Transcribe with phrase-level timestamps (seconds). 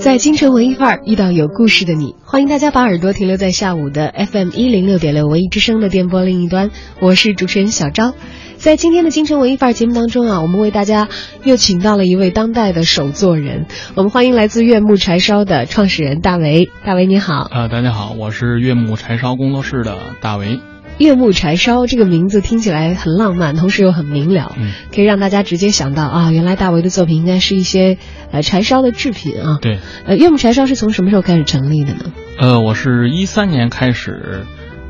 [0.00, 6.70] 在京城文艺范儿遇到有故事的你，欢迎大家把耳朵停留在下午的 FM 一零六点六文艺之声的电波另一端，
[7.00, 8.14] 我是主持人小昭。
[8.56, 11.08] 在今天的京城文艺范儿节目当中啊，我们为大家
[11.44, 16.70] 又请到了一位当代的手作人，我们欢迎来自悦木柴烧的创始人大为。
[16.84, 20.60] 大为你好，呃，大家好，我是悦木柴烧工作室的大为。
[20.98, 27.98] 悦木柴烧这个名字听起来很浪漫，同时又很明了，嗯，可以让大家直接想到啊，原来大为的作品应该是一些
[28.32, 29.58] 呃柴烧的制品啊。
[29.62, 32.12] 对，呃，悦木柴烧是从什么时候开始成立的呢？
[32.38, 34.44] 呃，我是一三年开始，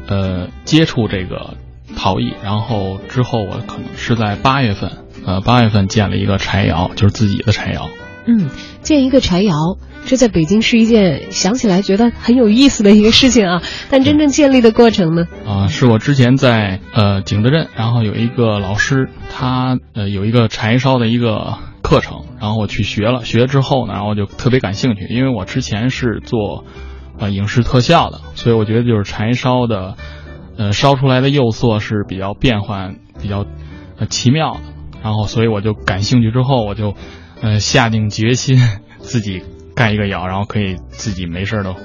[0.07, 1.55] 呃，接触这个
[1.95, 4.91] 陶艺，然后之后我可能是在八月份，
[5.27, 7.91] 呃，八月份建了一个柴窑，就是自己的柴窑。
[8.27, 8.49] 嗯，
[8.83, 9.55] 建一个柴窑，
[10.09, 13.63] 这在北京是一件想起来觉得很有意思的一个事情啊。
[13.91, 15.27] 但真正建立的过程呢？
[15.47, 26.65] 啊、是我之前在呃景德镇，然后有一个老师，他呃有一个柴烧的一个课程，然后我去学了，学了之后呢，然后就特别感兴趣，因为我之前是做
[27.19, 29.97] 呃影视特效的，所以我觉得就是柴烧的，
[30.57, 33.45] 呃烧出来的釉色是比较变幻、比较
[33.99, 34.61] 呃奇妙的，
[35.03, 36.95] 然后所以我就感兴趣之后，我就
[37.43, 38.59] 呃下定决心
[38.99, 39.43] 自己
[39.79, 41.77] 盖一个窑，然后可以自己没事儿的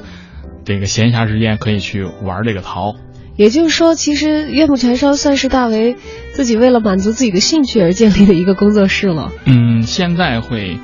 [0.66, 2.96] 这个闲暇时间可以去玩这个陶。
[3.36, 5.96] 也就是说，其实悦木柴烧算是大为
[6.32, 9.32] 自己为了满足自己的兴趣而建立的一个工作室了。
[9.46, 10.80] 嗯，现在会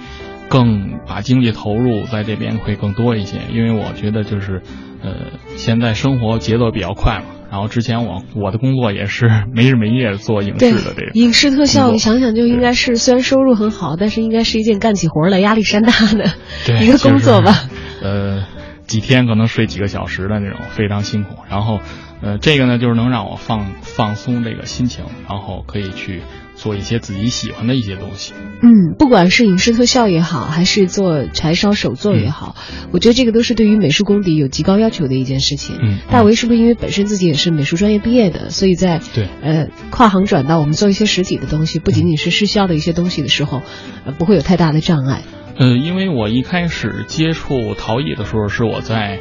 [0.49, 4.61] 更把精力投入在这边会更多一些，因为我觉得就是，
[5.01, 5.15] 呃，
[5.57, 7.38] 现在生活节奏比较快嘛。
[7.51, 16.33] 然后之前我我的工作也是没日没夜做影视的这个影视特效，你想想就应该是虽然收入很好，但是应该是一件干起活来压力山大的
[16.81, 17.51] 一个工作吧。
[17.51, 18.45] 就是呃，
[18.85, 21.35] 几天可能睡几个小时的那种，非常辛苦。
[21.49, 21.79] 然后，
[22.21, 26.21] 呃，这个呢就是能让我放放松这个心情，然后可以去
[26.59, 28.33] 做一些自己喜欢的一些东西。
[28.61, 32.55] 嗯，不管是影视特效也好，还是做柴烧手作也好，
[32.91, 35.77] 我觉得这个都是对于美术功底有极高要求的一件事情。
[35.81, 43.61] 嗯大为是不是因为本身自己也是美术专业毕业的，所以在对呃跨行转到我们做一些实体的东西，不仅仅是试销的一些东西的时候，
[44.05, 45.21] 呃不会有太大的障碍。
[45.57, 49.19] 呃，因为我一开始接触陶艺的时候是我在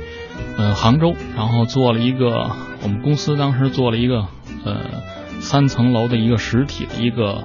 [0.57, 2.51] 呃杭州，然后做了一个
[2.83, 4.27] 我们公司当时做了一个
[4.65, 4.87] 呃
[5.41, 7.45] 三层楼的一个实体的一个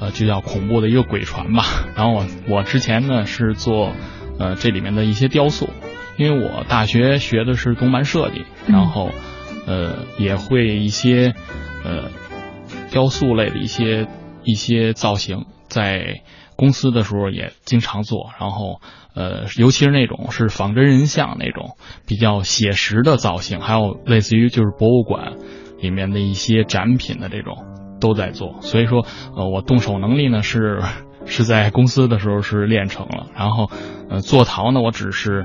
[0.00, 1.64] 呃就叫恐怖的一个鬼船吧。
[1.96, 3.92] 然后我我之前呢是做
[4.38, 5.68] 呃这里面的一些雕塑，
[6.16, 9.10] 因为我大学学的是动漫设计，然后
[9.66, 11.34] 呃也会一些
[11.84, 12.10] 呃
[12.90, 14.06] 雕塑类的一些
[14.42, 16.20] 一些造型，在
[16.56, 18.80] 公司的时候也经常做，然后
[19.14, 25.32] 呃，尤其是那种是仿真人像那种比较写实的造型，还有类似于就是博物馆
[25.84, 27.58] 里面的一些展品的这种
[28.00, 29.04] 都在做，所以说
[29.36, 30.80] 呃，我动手能力呢是
[31.26, 33.70] 是在公司的时候是练成了，然后
[34.08, 35.44] 呃，做陶呢，我只是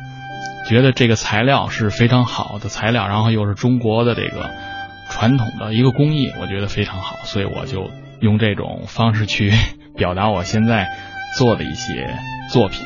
[0.69, 4.49] 觉得这个材料是非常好的材料，然后又是中国的这个
[5.09, 7.89] 传统的一个工艺，我觉得非常好，所以我就
[8.21, 9.51] 用这种方式去
[9.97, 10.87] 表达我现在
[11.37, 12.17] 做的一些
[12.49, 12.85] 作品。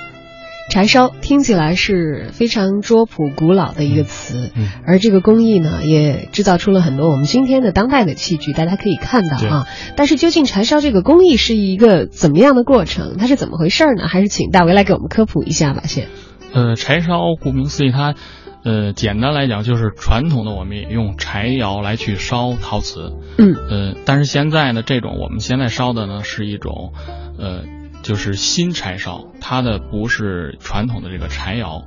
[0.70, 9.68] 柴烧听起来是非常拙朴古老的一个词，嗯而这个工艺呢，也制造出了很多我们今天的当代的器具，大家可以看到啊。
[9.96, 13.18] 但是究竟柴烧这个工艺是一个怎么样的过程？
[13.18, 14.08] 它是怎么回事呢？
[14.08, 16.08] 还是请大为来给我们科普一下吧，先。
[16.54, 18.16] 呃，柴烧顾名思义，它
[18.64, 26.94] 呃简单来讲就是传统的我们也用柴窑来去烧陶瓷，嗯呃，但是现在呢，这种我们现在烧的呢是一种
[27.38, 27.64] 呃
[28.04, 31.84] 就是新柴烧，它的不是传统的这个柴窑，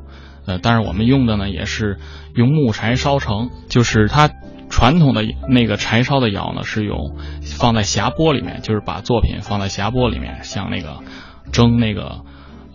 [0.47, 1.99] 呃，但是我们用的呢也是
[2.35, 4.31] 用木柴烧成，就是它
[4.69, 11.01] 传统的那个柴烧的窑呢是用放在匣钵里面，就是把作品放在匣钵里面，像那个
[11.53, 12.23] 蒸那个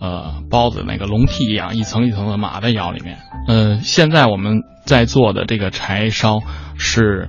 [0.00, 3.18] 呃包子那个笼屉一样，一层一层的码在窑里面。
[3.48, 6.40] 呃，现在我们在做的这个柴烧
[6.78, 7.28] 是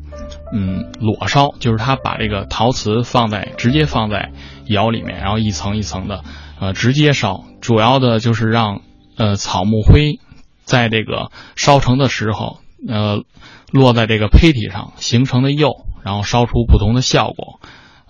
[0.53, 4.31] 嗯裸烧，就是它把这个陶瓷放在直接放在
[4.65, 6.23] 窑里面，然后一层一层的
[6.59, 8.81] 呃直接烧，主要的就是让
[9.17, 10.19] 呃草木灰
[10.63, 12.57] 在这个烧成的时候
[12.87, 13.23] 呃
[13.71, 17.59] 落在这个胚体上形成的釉，然后烧出不同的效果。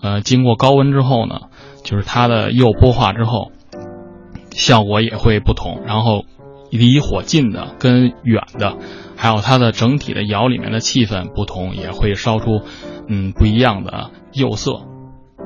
[0.02, 1.44] 呃，经过高温之后呢，
[1.84, 3.52] 就是它的釉剥化之后，
[4.52, 5.82] 效果也会不同。
[5.86, 6.26] 然后
[6.70, 8.78] 离火近的跟远的，
[9.16, 12.64] 还有它的整体的窑里面的气氛不同，也会烧出
[13.08, 14.82] 嗯不一样的釉色。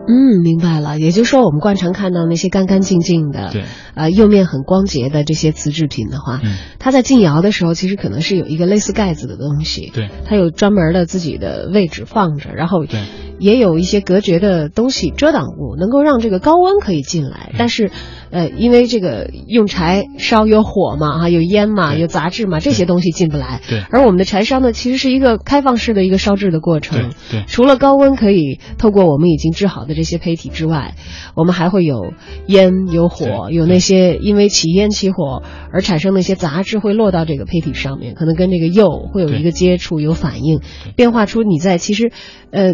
[0.08, 0.98] 嗯，明白了。
[1.00, 3.64] 也就是说，我们惯常看到那些干干净净的，对，
[3.94, 6.56] 呃，釉面很光洁的这些瓷制品的话，嗯。
[6.80, 10.10] 它在进窑的时候，其实可能是有一个类似盖子的东西，对。
[10.26, 13.02] 它有专门的自己的位置放着，然后对。
[13.40, 17.30] 也有一些隔绝的东西遮挡物，能够让这个高温可以进嗯。
[17.30, 17.52] 来。
[17.58, 17.92] 但是，
[18.32, 23.62] 呃，因为这个用柴烧有火嘛，啊，有烟嘛，有杂质嘛，这些东西进不来。
[23.70, 27.12] 对而我们的柴烧呢，其实是一个开放式的一个烧制的过程。
[27.30, 30.96] 对对除了高温可以透过我们已经制好的这些胚体之外，
[31.36, 32.14] 我们还会有
[32.48, 40.62] 烟、有火，有那些因为起烟起火而产生的一些杂质会落到这个胚体上面，可能跟这个釉会有一个接触、有反应，
[40.96, 42.12] 变化出你在其实，
[42.52, 42.74] 呃，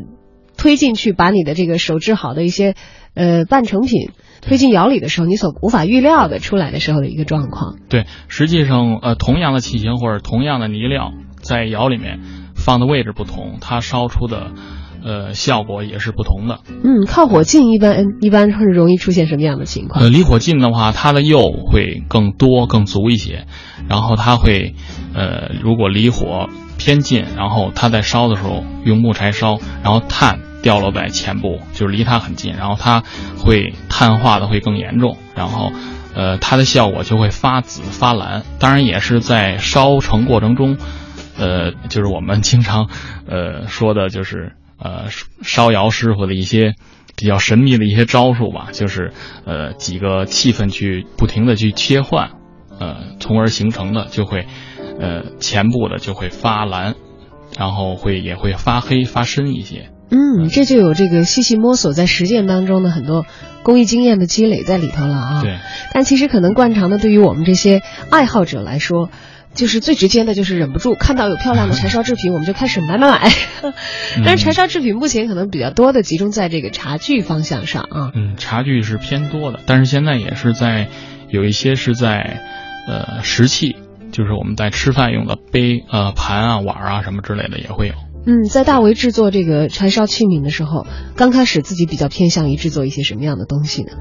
[0.58, 2.76] 推进去把你的这个手制好的一些
[3.16, 4.12] 呃半成品
[4.46, 7.78] 推进窑里的时候，你所无法预料的出来的时候的一个状况。
[7.90, 11.12] 对，实际上呃，同样的器型或者同样的泥料，
[11.42, 12.20] 在窑里面
[12.56, 14.52] 放的位置不同，它烧出的
[15.04, 16.60] 呃效果也是不同的。
[16.68, 20.04] 嗯，靠火近一般一般会容易出现什么样的情况？
[20.04, 23.46] 呃，离火近的话，它的釉会更多、更足一些，
[23.90, 24.76] 然后它会，
[25.14, 26.48] 呃，如果离火
[26.84, 33.04] 偏近，然后它在烧的时候用木柴烧，然后碳掉落在前部，就是离它很近，然后它
[33.38, 35.72] 会碳化的会更严重，然后，
[36.14, 38.44] 呃，它的效果就会发紫发蓝。
[38.60, 40.78] 当然也是在烧成过程中，
[41.38, 42.90] 呃，就是我们经常，
[43.28, 45.06] 呃，说的就是，呃，
[45.42, 46.76] 烧窑师傅的一些。
[47.16, 49.14] 比较神秘的一些招数吧，就是
[49.46, 52.32] 呃几个气氛去不停的去切换，
[52.80, 54.48] 呃，从而形成的就会，
[55.00, 56.96] 呃前部的就会发蓝，
[57.58, 59.90] 然后会也会发黑发深一些。
[60.10, 63.26] 嗯，这就有这个细细摸索在实践当中的很多
[63.64, 65.42] 工艺经验的积累在里头了啊。
[65.42, 65.58] 对。
[65.92, 67.82] 但其实可能惯常的，对于我们这些
[68.12, 69.10] 爱好者来说，
[69.56, 73.32] 就是最直接的，就是忍不住看到有漂亮的柴烧制品，我们就开始买买买。
[74.24, 78.12] 但是柴烧制品目前可能比较多的集中在这个茶具方向上啊。
[78.14, 80.90] 嗯，茶具是偏多的，但是现在也是在
[81.30, 82.42] 有一些是在
[82.88, 83.78] 呃石器，
[84.14, 87.94] 就是我们在吃饭用的杯、呃盘啊、碗啊什么之类的也会有。
[88.26, 90.88] 嗯，在大为制作这个柴烧器皿的时候，
[91.18, 93.92] 刚开始自己比较偏向于制作一些什么样的东西呢？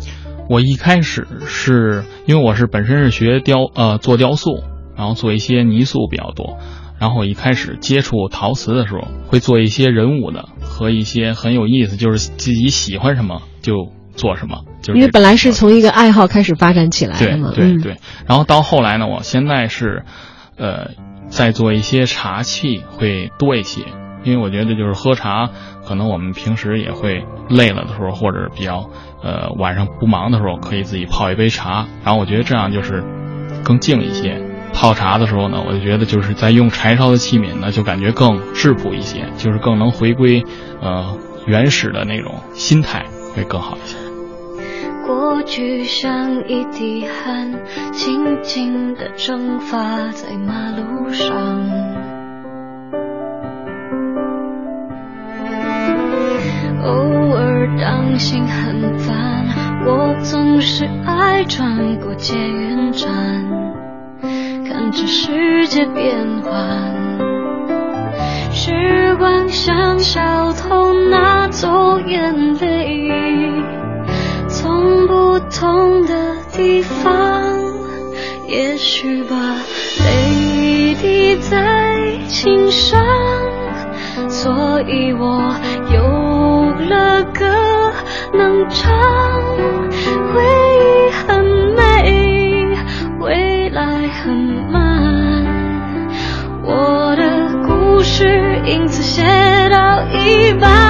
[0.49, 4.63] 我一开始是因为我是本身是学雕呃做雕塑，
[4.97, 6.59] 然后做一些泥塑比较多。
[7.01, 14.65] 然后我一开始接触陶瓷的时候，会做一些人物的和一些很有意思，就是自己喜欢什么就做什么。
[14.83, 17.53] 就是因为本来是从一个爱好开始发展起来的对嘛。
[17.55, 17.97] 对对。
[18.27, 20.05] 然后到后来呢，我现在是，
[20.57, 20.91] 呃，
[21.29, 23.83] 在做一些茶器会多一些，
[24.25, 25.51] 因为我觉得就是喝茶，
[25.87, 28.91] 可能我们平时也会累了的时候，或者比较
[29.23, 31.87] 呃晚上不忙的时候，可以自己泡一杯茶。
[32.05, 33.05] 然后我觉得这样就是
[33.65, 34.41] 更静一些。
[34.75, 40.43] 泡茶的时候呢，我就觉得就是在用柴烧的器皿呢，就感觉更质朴一些，就是更能回归
[40.81, 43.97] 呃原始的那种心态，会更好一些。
[45.07, 47.51] 过去像一滴汗，
[47.93, 49.79] 轻轻地蒸发
[50.13, 51.29] 在马路上。
[56.85, 56.91] 偶
[57.37, 59.47] 尔当心很烦，
[59.87, 63.11] 我总是爱穿过捷运站。
[64.65, 66.93] 看着世界变幻，
[68.53, 72.72] 时光像小偷拿走眼泪，
[75.63, 77.41] 同的地方，
[78.49, 79.37] 也许吧，
[80.01, 83.01] 泪滴在琴上，
[84.29, 85.55] 所以我
[85.95, 86.03] 有
[86.89, 87.47] 了歌
[88.35, 88.93] 能唱，
[90.35, 90.43] 回
[90.81, 91.45] 忆很
[91.77, 92.67] 美，
[93.21, 94.35] 未来很
[94.69, 95.47] 慢，
[96.65, 97.23] 我的
[97.69, 99.23] 故事因此写
[99.71, 100.82] 到一半，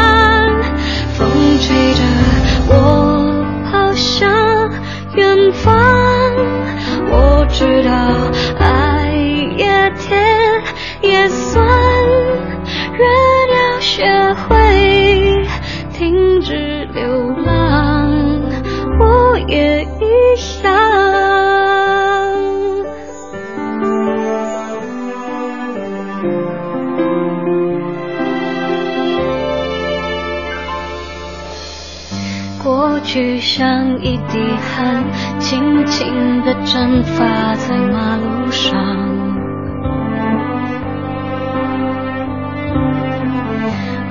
[33.55, 35.05] 像一滴汗，
[35.39, 38.73] 轻轻地蒸发在马路上。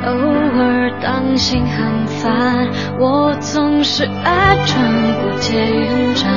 [0.05, 2.69] 偶尔当心很烦，
[2.99, 4.85] 我总是爱穿
[5.23, 6.31] 过捷运站，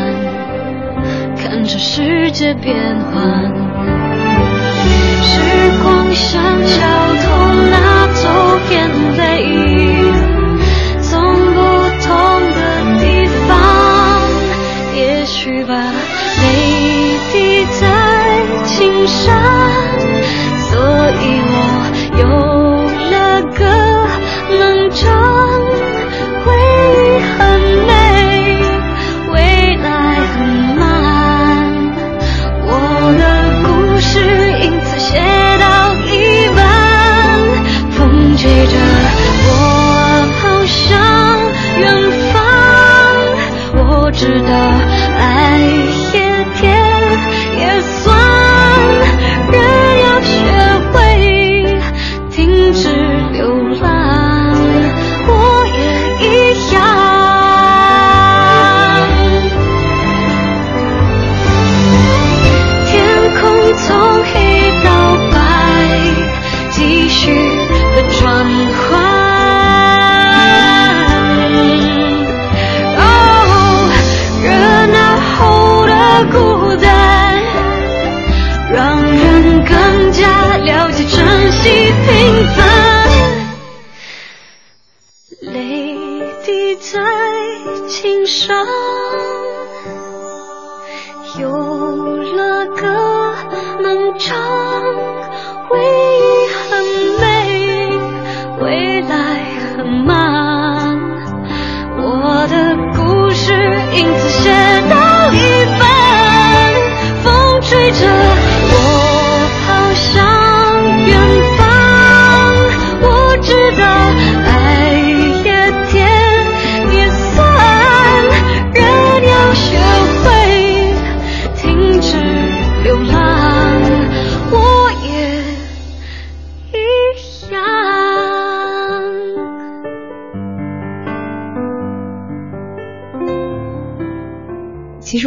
[1.37, 3.74] 看着世界变幻。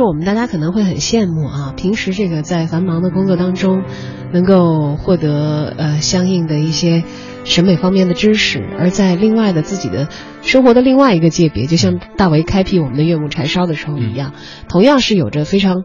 [0.07, 3.83] 我们大家可能会很羡慕啊，平时这个在繁忙的工作当中，
[4.31, 7.03] 能够获得呃相应的一些
[7.43, 10.07] 审美方面的知识，而在另外的自己的
[10.41, 14.33] 生活的另外一个界别，就像大为开辟我们的悦木柴烧的时候一样，
[14.69, 15.83] 同样是有着非常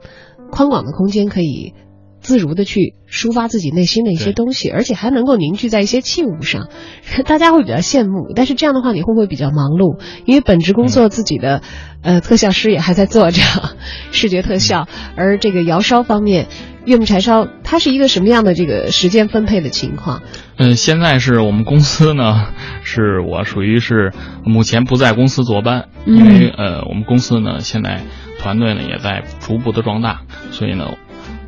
[0.50, 1.74] 宽广的空间可以。
[2.22, 6.68] 自如的去抒发自己内心的一些东西，而且还能够凝聚在一些器物上，
[7.26, 8.32] 大家会比较羡慕。
[8.34, 10.00] 但是这样的话，你会不会比较忙碌？
[10.24, 11.60] 因为本职工作自己的、
[12.02, 13.42] 呃特效师也还在做着
[14.12, 14.86] 视觉特效，
[15.16, 16.46] 而这个窑烧方面，
[16.84, 20.22] 岳木柴烧它是一个什么样的这个时间分配的情况？
[20.56, 22.46] 嗯，现在是我们公司呢，
[22.84, 24.12] 是我属于是
[24.44, 28.00] 目前不在公司坐班，嗯因为呃，我们公司呢现在
[28.38, 30.94] 团队呢也在逐步的壮大，所以呢，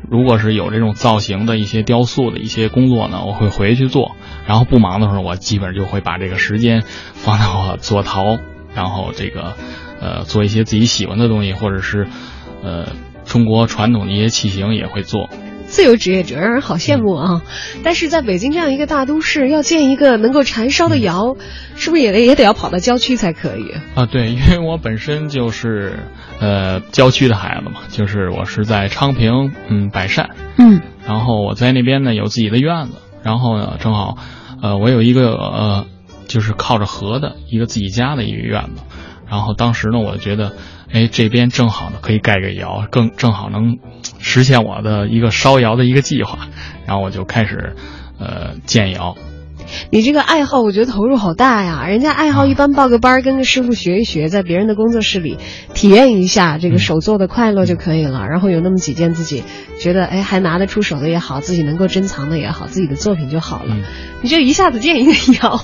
[0.09, 6.83] 如果是有这种造型的一些雕塑的一些工作呢，我会回去做，然后不忙的时候，我基本就会把这个时间
[7.13, 8.37] 放到我做陶，
[8.73, 9.53] 然后这个
[9.99, 12.07] 呃做一些自己喜欢的东西，或者是
[12.63, 12.87] 呃
[13.25, 15.29] 中国传统的一些器型也会做。
[15.75, 17.41] 自由职业者让人好羡慕啊！
[17.83, 21.35] 但是在北京这样一个大都市，要建一个能够柴烧的窑，
[21.75, 23.73] 是不是也得也得要跑到郊区才可以？
[23.93, 25.99] 啊，对，因为我本身就是
[26.39, 30.79] 呃郊区的孩子嘛，就是我是在昌平，嗯，百善，嗯。
[31.05, 34.17] 然后我在那边呢有自己的院子，然后呢正好，
[34.61, 35.85] 呃，我有一个呃
[36.25, 38.81] 就是靠着河的一个自己家的一个院子，
[39.35, 40.53] 然后当时呢我觉得，
[40.91, 43.79] 哎，这边正好呢可以盖个窑，更正好能
[44.19, 46.47] 实现我的一个烧窑的一个计划，
[46.85, 47.75] 然后我就开始
[48.17, 49.17] 呃建窑。
[49.91, 51.85] 你这个爱好，我觉得投入好大呀！
[51.87, 55.37] 人家爱好一般报个班儿，跟个师傅学一学，在别人的工作室里
[55.73, 58.27] 体验一下这个手做的快乐就可以了。
[58.27, 59.43] 然后有那么几件自己
[59.79, 63.75] 觉得哎还拿得出手的也好，自己能够珍藏的也好，自己的作品就好了。
[63.75, 63.83] 嗯
[64.21, 65.59] 你这一下子建一个窑，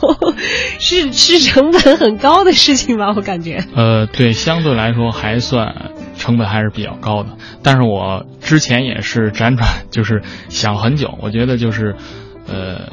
[0.77, 3.11] 是是成本很高的事情吧？
[3.15, 3.63] 我感觉。
[3.73, 7.29] 呃，对，相对来说还算成本还是比较高的。
[7.63, 11.17] 但是我之前也是辗转，就是想了很久。
[11.23, 11.95] 我觉得就是，
[12.47, 12.91] 呃，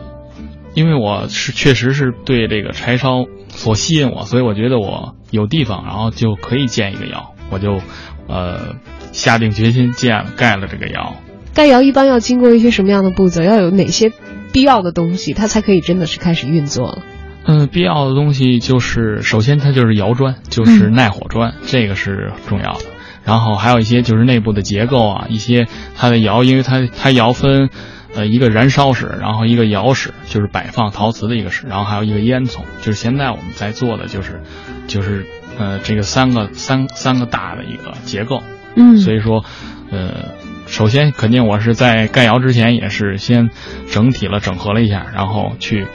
[0.79, 7.81] 因为我是确实是对这个柴烧所吸引我，所以我觉得我有地方，然后就可以建一个窑，我就
[8.29, 8.77] 呃
[9.11, 11.17] 下定决心建了盖了这个窑。
[11.53, 13.43] 盖窑一般要经过一些什么样的步骤？
[13.43, 14.13] 要有哪些
[14.53, 17.03] 必要的东西，它才可以真的是开始运作了？
[17.45, 22.85] 嗯，必要的东西就是，首先它就是窑砖，就是耐火砖，这个是重要的。
[23.25, 25.67] 然后还有一些就是内部的结构啊，一些
[25.97, 27.69] 它的窑，因为它它窑分，
[28.15, 34.43] 呃，一个燃烧室，然后一个窑室，就是摆放陶瓷的一个室，然后还有一个烟囱，就是现在我们在做的就是，
[34.87, 35.27] 就是
[35.59, 38.43] 呃这个三个三三个大的一个结构。
[38.77, 39.45] 嗯所以说，
[39.91, 40.35] 呃，
[40.67, 43.51] 首先肯定我是在盖窑之前也是先
[43.91, 45.87] 整体了整合了一下，然后去，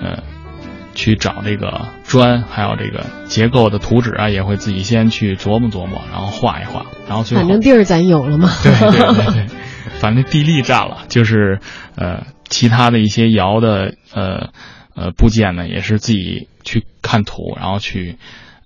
[0.00, 0.22] 呃，
[0.94, 8.48] 去找这个砖，还有这个结构的图纸啊，也会自己先去琢磨琢磨，然后画一画，然后最后反正地儿咱有了嘛。
[8.62, 9.46] 对对对对，
[10.00, 11.60] 反正地利占了，就是
[11.94, 14.48] 呃，其他的一些窑的呃
[14.96, 18.16] 呃部件呢，也是自己去看图，然后去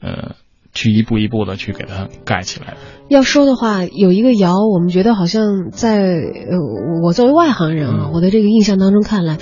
[0.00, 0.36] 呃
[0.72, 2.74] 去一步一步的去给它盖起来。
[3.08, 9.36] 要说的话，有一个窑，我们觉得好像在呃，我作为外行人啊，嗯我的这个印象当中看来，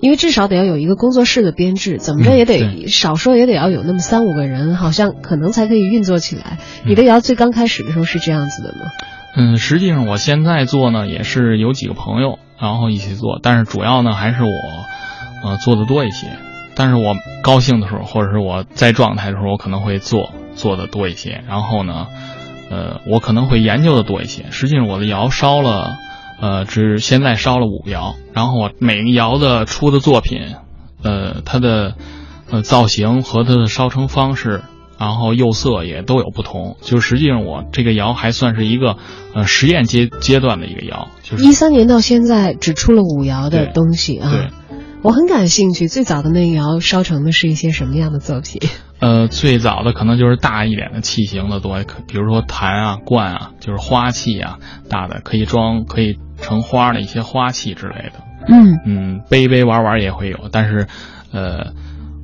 [0.00, 6.58] 因为至少得要有一个工作室的编制，怎么着嗯也得、对少说也得要有那么三五个人，好像可能才可以运作起来。
[6.84, 8.92] 嗯你的窑最刚开始的时候是这样子的吗？
[9.36, 14.50] 嗯，实际上我现在做呢，也是有几个朋友，然后一起做，但是主要呢还是我，
[15.44, 16.28] 呃，做的多一些。
[16.74, 21.42] 但是我高兴的时候，或者是我在状态的时候，我可能会做做的多一些。
[21.48, 22.06] 然后呢，
[22.70, 24.46] 呃，我可能会研究的多一些。
[24.50, 25.96] 实际上我的窑烧了，
[26.40, 30.54] 呃，只现在烧了五窑，然后我每个窑的出的作品，
[31.02, 31.94] 呃，它的
[32.50, 34.62] 呃造型和它的烧成方式。
[34.98, 38.96] 然后釉色也都有不同，就实际上我这个窑还算是一个
[39.34, 44.30] 呃实验阶阶段的一个窑，就是一三年到现在只出了五窑的东西啊。
[44.30, 44.48] 对，
[45.02, 48.60] 我很感兴趣，最早的那个窑烧成的是一些什么样的作品？
[49.00, 54.58] 呃，最早的可能就是大一点的器型的多，可比如说坛啊、罐啊，就是花器啊，
[54.90, 58.24] 大的可以装可以盛花的一些花器之类的。
[58.48, 60.88] 嗯嗯，杯杯玩玩也会有，但是，
[61.32, 61.74] 呃，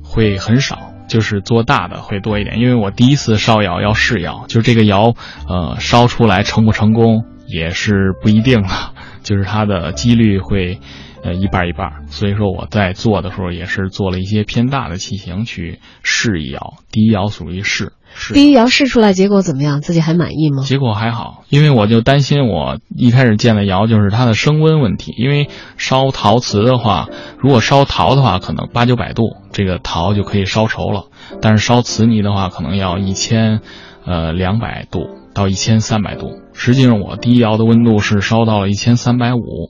[0.03, 2.59] 会很少，就是做大的会多一点。
[2.59, 5.15] 因为我第一次烧窑要试窑，就是这个窑，
[5.47, 8.69] 呃，烧出来成不成功也是不一定的，
[9.23, 10.79] 就是它的几率会，
[11.23, 12.07] 呃，一半一半。
[12.07, 17.93] 所以说我在做的时候也是做了一些偏大的器型去试一窑，第一窑属于试。
[18.17, 19.81] 试第一窑试出来结果怎么样？
[19.81, 20.63] 自己还满意吗？
[20.63, 31.07] 结果还好，因为我就担心我一开始建的窑就是它的升温问题，因为烧陶瓷的话，如果烧陶的话，可能八九百度这个陶就可以烧熟了，
[31.41, 33.59] 但是烧瓷泥的话，可能要一千，
[34.05, 36.39] 呃两百度到一千三百度。
[36.53, 39.69] 实际上我第一窑的温度是烧到了一千三百五，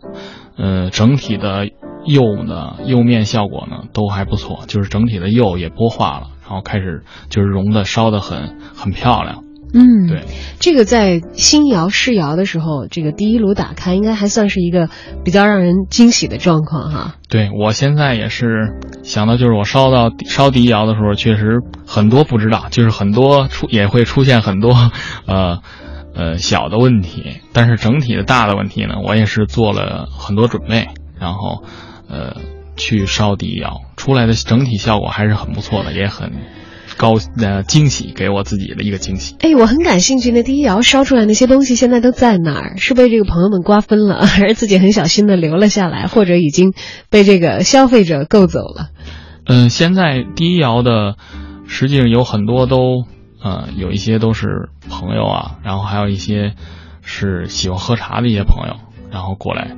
[0.56, 1.66] 呃，整体的
[2.06, 6.28] 釉呢釉面效果呢都还不错，就是整体的釉也玻化了。
[6.48, 10.24] 然后开始就是熔的烧的很很漂亮，嗯，对，
[10.60, 14.88] 这个在新窑试窑的时候，这个第一炉打开，应该还算是一个
[15.24, 17.16] 比较让人惊喜的状况哈。
[17.30, 24.92] 对我现在也是想到，就是我烧到烧第一窑的时候，确实很多不知道，就是很多出也会出现很多
[25.26, 25.60] 呃
[26.14, 31.64] 呃小的问题，但是整体的大的问题呢，我也是做了很多准备，然后
[32.08, 32.55] 呃。
[32.78, 36.32] 去烧第一窑出来的整体效果还是很不错的，也很
[36.98, 39.36] 高呃惊喜，给我自己的一个惊喜。
[39.40, 42.78] 哎，我很感兴趣，那第一窑烧出来那些东西现在都在哪儿？
[42.78, 46.74] 是被这个朋友们瓜分了，还是自己很小心的留了下来，或者已经
[47.10, 48.90] 被这个消费者购走了？
[49.46, 51.16] 嗯，现在第一窑的
[51.68, 53.06] 实际上有很多都
[53.44, 56.54] 呃有一些都是朋友啊，然后还有一些
[57.02, 58.76] 是喜欢喝茶的一些朋友，
[59.12, 59.76] 然后过来。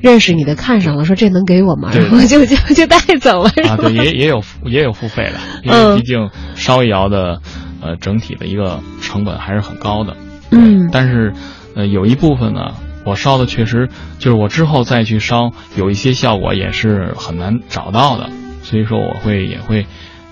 [0.00, 1.90] 认识你的看上了，说这能给我吗？
[1.94, 3.50] 然后就就就带走了。
[3.68, 7.40] 啊，对，也也有也有付费的，因为毕竟烧一窑的，
[7.80, 10.16] 呃，整体的一个成本还是很高的。
[10.50, 11.32] 嗯，但是，
[11.74, 12.72] 呃，有一部分呢，
[13.04, 18.30] 我烧的确实就是我之后再去烧，有一些效果也是很难找到的，
[18.62, 19.86] 所以说我会也会，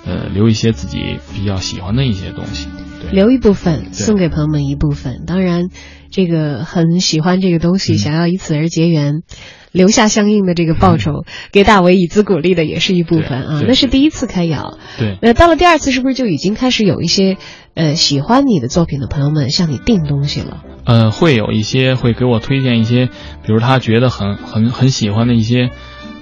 [0.07, 2.69] 呃，留一些自己比较喜欢的一些东西。
[3.13, 5.69] 留一部分送给朋友们一部分，当然，
[6.11, 9.23] 这个很喜欢这个东西，想要以此而结缘，
[9.71, 13.63] 留下相应的这个报酬，给大为以资鼓励的也是一部分啊。
[13.67, 15.19] 那是第一次开窑，对。
[15.23, 17.37] 那到了第二次，是不是就已经开始有一些
[17.75, 20.63] 呃喜欢你的作品的朋友们向你订东西了？
[20.85, 25.71] 呃，会有一些会给我推荐一些，比如他觉得很很很喜欢的一些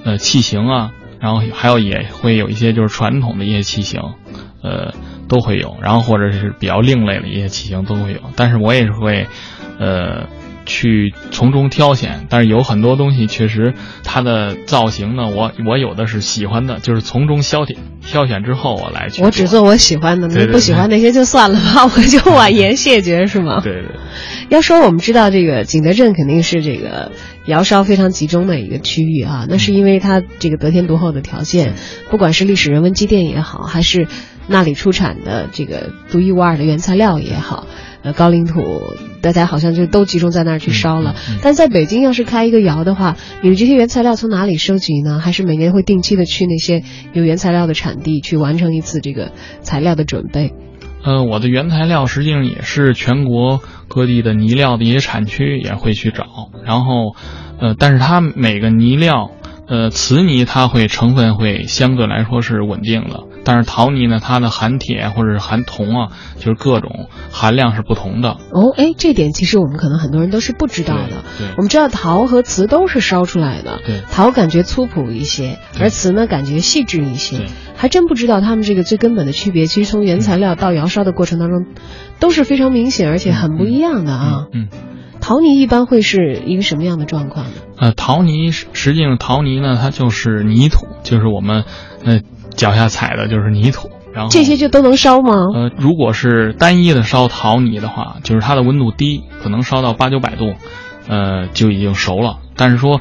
[0.05, 0.91] 呃器型啊，
[1.25, 4.15] 然后还有也会有一些就是传统的一些骑行，
[4.63, 4.93] 呃。
[5.27, 9.27] 都会有，然后或者是比较另类的一些骑行都会有，但是我也是会，
[9.79, 10.27] 呃，
[10.67, 12.27] 去从中挑选。
[12.29, 19.23] 但是有很多东西确实它的造型呢，我我有的是喜欢的，就是从中挑选挑选之后我来去。
[19.23, 23.61] 我只做我喜欢的，你不喜欢那些就算了吧， 我就婉言谢绝，是吗？
[23.63, 23.91] 对对。
[24.49, 27.13] 要说我们知道这个景德镇肯定是这个
[27.47, 31.75] 窑烧非常集中的一个区域啊，那是因为它这个得天独厚的条件，
[32.11, 34.07] 不管是历史人文积淀也好，还是。
[34.47, 37.67] 那里出产的这个独一无二的原材料也好，
[38.05, 38.61] 呃，高岭土，
[39.23, 41.15] 大家好像就都集中在那儿去烧了。
[41.41, 45.21] 但在北京要是开一个窑的话，你的这些原材料从哪里收集呢？
[45.21, 46.83] 还是每年会定期的去那些
[47.15, 50.53] 有原材料的产地去完成一次这个材料的准备？
[51.03, 57.15] 呃，我的原材料实际上也是全国各地的泥料的一些产区也会去找，然后，
[57.59, 59.31] 呃，但是它每个泥料，
[59.67, 63.25] 呃，瓷泥它会成分会相对来说是稳定的。
[63.45, 68.31] 但是陶泥呢，它的含铁或者是含铜啊，就是各种含量是不同的。
[68.51, 71.25] 哦，哎，这点其实我们可能很多人都是不知道的。
[71.39, 73.81] 对，我们知道陶和瓷都是烧出来的。
[73.85, 77.47] 对，陶感觉粗朴一些，而瓷呢感觉细致一些。
[77.77, 79.67] 还真不知道它们这个最根本的区别。
[79.67, 81.67] 其实从原材料到窑烧的过程当中，
[82.21, 84.47] 都是非常明显而且很不一样的啊。
[84.53, 84.69] 嗯，
[85.21, 87.53] 陶泥一般会是一个什么样的状况呢？
[87.77, 91.65] 呃，陶泥实际上陶泥呢，它就是泥土，就是我们
[92.05, 92.21] 呃。
[92.57, 95.33] 脚下踩的就是泥土，然后这些就都能烧吗？
[95.55, 100.55] 呃，如果是单一的烧陶泥的话，就是它的温度低，可能烧到八九百度，
[101.09, 102.39] 呃，就已经熟了。
[102.57, 103.01] 但是说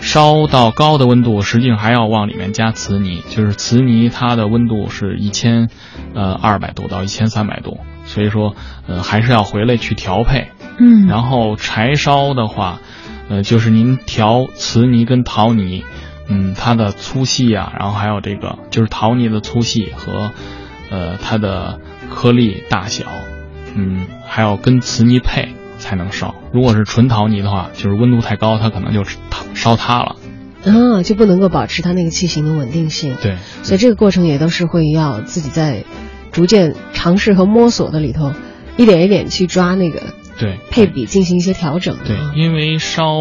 [0.00, 5.68] 烧到高的温度，实际上还要往里面加瓷泥，就是瓷泥它的温度是一千
[6.14, 8.54] 呃二百度到一千三百度，所以说
[8.86, 10.48] 呃还是要回来去调配。
[10.78, 12.80] 嗯，然后柴烧的话，
[13.28, 15.84] 呃，就是您调瓷泥跟陶泥。
[16.28, 20.30] 嗯，它的粗细啊，然后还有这个就是陶泥的粗细和，
[20.90, 23.06] 呃，它的颗粒大小，
[23.74, 26.34] 嗯，还要跟瓷泥配才能烧。
[26.52, 29.04] 如果是纯陶泥的话，就是温度太高，它可能就
[29.54, 30.16] 烧塌了，
[30.64, 33.16] 啊，就不能够保持它那个器型的稳定性。
[33.22, 35.84] 对，所以这个过程也都是会要自己在。
[36.32, 38.32] 逐渐尝试和摸索的里头，
[38.76, 40.02] 一点一点去抓那个
[40.36, 41.96] 对配比进行一些调整。
[42.04, 43.20] 对，因为烧，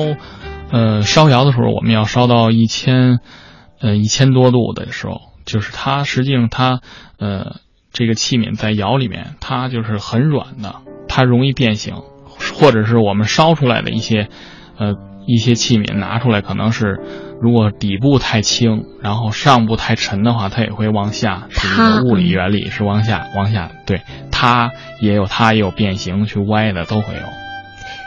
[0.74, 3.20] 呃，烧窑的时候，我们要烧到一千，
[3.80, 6.82] 呃，一千多度的时候，就是它实际上它，
[7.20, 7.58] 呃，
[7.92, 11.98] 这个器皿在窑里面，它就是很软的，它容易变形，
[12.56, 14.30] 或者是我们烧出来的一些，
[14.80, 14.96] 呃，
[15.28, 17.00] 一些器皿拿出来，可能是
[17.40, 27.43] 如果底部太轻，然后上部太沉的话，它也会往下，是一个物理原理，是往下往下，对，它也有它也有变形去歪的，都会有。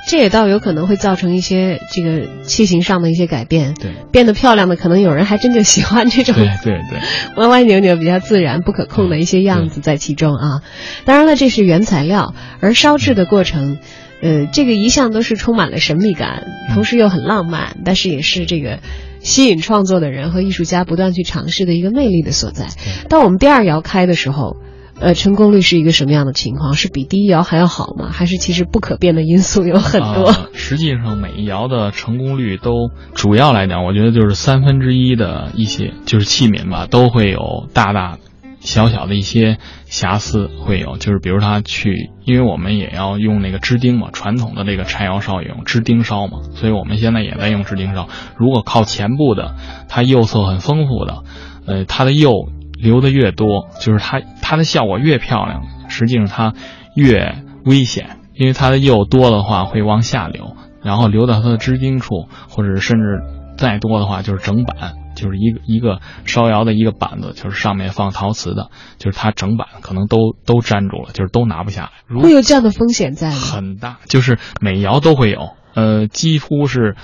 [0.09, 7.01] 这也倒有可能会造成一些这个器型上的一些改变，对，变得漂亮的，可能有人还真就喜欢这种，对对对，
[7.37, 10.63] 歪歪扭扭、比较自然、不可控的一些样子在其中啊。
[11.05, 13.79] 当然了，这是原材料，而烧制的过程，
[14.23, 18.79] 呃，这个一向都是充满了神秘感，同时又很浪漫，但是也是这个
[19.21, 22.69] 吸引创作的人和艺术家不断去尝试的一个魅力的所在。
[23.09, 24.57] 当我们第二窑开的时候。
[24.99, 26.73] 呃，成功率是一个什么样的情况？
[26.73, 28.09] 是比第一窑还要好吗？
[28.11, 30.33] 还是其实不可变的因素有很多？
[30.55, 38.17] 实际上，每一窑的成功率都主要来讲，我觉得就是三分之一的一些就是器皿吧，都会有大大
[38.61, 40.97] 小小的一些瑕疵会有。
[40.97, 48.09] 就是比如它去，因为我们也要用那个支钉嘛，传统的这个柴窑烧用支钉烧嘛，所以我们现在也在用支钉烧。
[48.39, 49.57] 如果靠前部的，
[49.91, 51.23] 它釉色很丰富的，
[51.67, 52.49] 呃，它的釉。
[52.79, 56.55] 流的越多，就是它它的效果越漂亮，实际上它
[56.95, 63.23] 越危险，因为它的釉多的话会往下流，然后流到它的支钉处，或者甚至
[63.57, 72.21] 再多的话就是整板，就是一个一个烧窑的一个板子，就是上面放陶瓷的，就是它整板可能都都粘住了，就是都拿不下来。
[72.21, 73.37] 会有这样的风险在吗？
[73.37, 76.95] 很大，就是每窑都会有，呃，几乎是，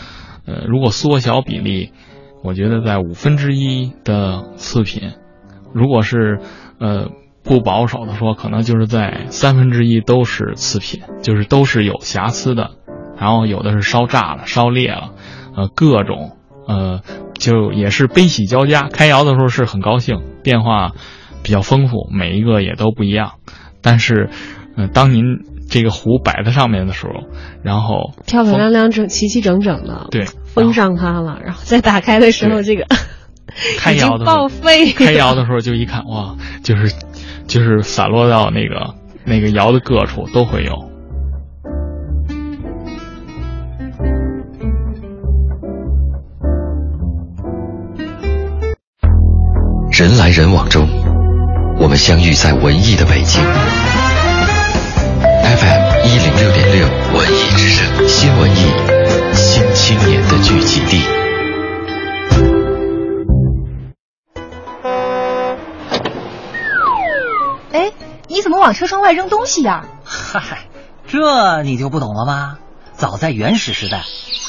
[0.46, 1.92] 呃，如果缩小比例，
[2.44, 5.12] 我觉得在五分之一的次品。
[5.74, 6.40] 如果是，
[6.78, 7.10] 呃，
[7.42, 12.70] 不保守的说，可能就是在三分之一都是次品，就是都是有瑕疵的，
[13.18, 15.12] 然后有的是烧炸了、烧裂了，
[15.56, 16.36] 呃，各种，
[16.68, 17.00] 呃，
[17.34, 18.82] 就也是悲喜交加。
[18.82, 20.92] 开窑的时候是很高兴，变化
[21.42, 23.32] 比较丰富，每一个也都不一样。
[23.80, 24.30] 但是，
[24.76, 25.24] 嗯，当您
[25.68, 27.12] 这个壶摆在上面的时候，
[27.64, 32.86] 然后漂漂亮亮、整齐齐整整的，对，封上它了，然后再打开的时候，这个。
[33.78, 34.92] 开窑的报废。
[34.96, 36.92] 开窑的时候就一看，哇，就是，
[37.46, 40.90] 就是散落到那个那个窑的各处都会有。
[49.92, 50.88] 人来人往中，
[51.78, 53.40] 我们相遇在文艺的北京。
[55.44, 58.72] FM 一零六点六文艺之声，新文艺，
[59.34, 61.21] 新青年的聚集地。
[68.42, 69.84] 你怎么往车窗外扔东西呀？
[70.04, 70.66] 嗨，
[71.06, 72.58] 这你就不懂了吧？
[72.92, 74.02] 早在原始时代，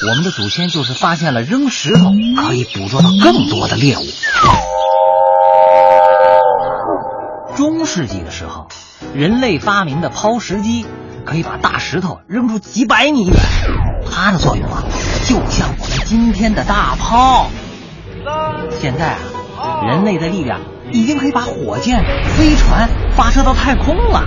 [0.04, 2.06] 我们的祖先就是发现了扔石头
[2.42, 4.00] 可以捕捉到更多的猎物。
[7.54, 8.66] 中世纪的时候，
[9.14, 10.84] 人类发明的抛石机
[11.24, 13.36] 可以把大石头扔出几百米远，
[14.10, 14.82] 它的作用啊，
[15.24, 17.46] 就像我们今天的大炮。
[18.72, 19.18] 现在
[19.56, 20.58] 啊，人类的力量。
[20.94, 24.22] 已经可以把火箭、飞船发射到太空了。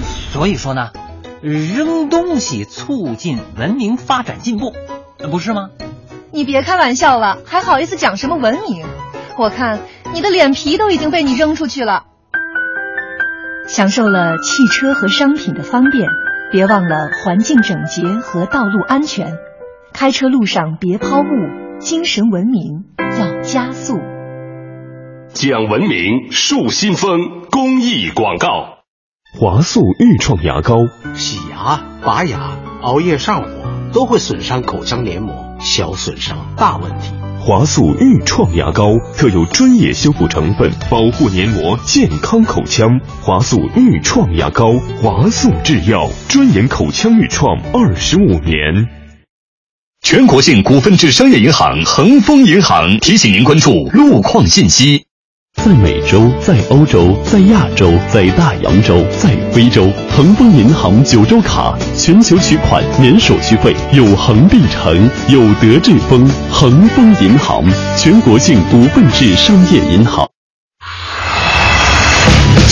[0.00, 0.90] 所以说呢，
[1.42, 4.72] 扔东西促进文明发展进步，
[5.28, 5.70] 不是吗？
[6.30, 8.86] 你别开玩笑了，还好意思讲什么文明？
[9.38, 9.80] 我看
[10.14, 12.04] 你的脸皮都已经被你扔出去了。
[13.66, 16.08] 享受了汽车和商品的方便，
[16.52, 19.36] 别忘了环境整洁和道路安全。
[19.92, 23.98] 开车路上别抛物，精神文明要加速。
[25.34, 28.82] 讲文明树新风公益广告，
[29.40, 30.76] 华素愈创牙膏，
[31.14, 33.48] 洗牙、拔牙、熬夜上火
[33.94, 37.14] 都会损伤口腔黏膜，小损伤大问题。
[37.40, 38.84] 华素愈创牙膏
[39.16, 43.00] 特有专业修复成分，保护黏膜，健康口腔。
[43.22, 48.86] 华素愈创牙膏，华素制药，专研口腔愈创二十五年。
[50.02, 55.06] 全国性股份制商业银行恒丰银行提醒您关注路况信息。
[55.64, 66.28] 在美洲，在欧洲，在亚洲，在大洋洲，在非洲，恒丰银行九州卡全球取款免手续费，有恒必成，有德智丰。
[66.50, 67.62] 恒丰银行，
[67.96, 70.28] 全国性股份制商业银行。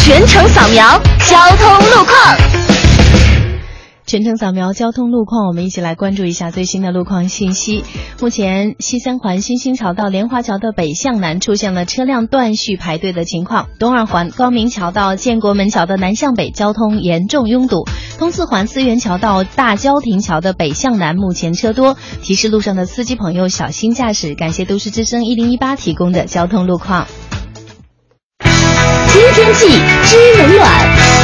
[0.05, 2.60] 全程扫描交通路况。
[4.11, 7.85] 全程扫描交通路况，我们一起来关注一下最新的路况信息。
[8.21, 17.85] 目前西三环新兴桥到莲花桥的北向南出现了车辆断续排队的情况，东二环光明桥到建国门桥的南向北交通严重拥堵，
[18.19, 24.35] 东四环思源桥到大郊亭桥的北向南目前车多，提示路上的司机朋友小心驾驶。
[24.35, 27.07] 感谢都市之声一零一八提供的交通路况。
[28.43, 31.20] 知天气，知冷暖。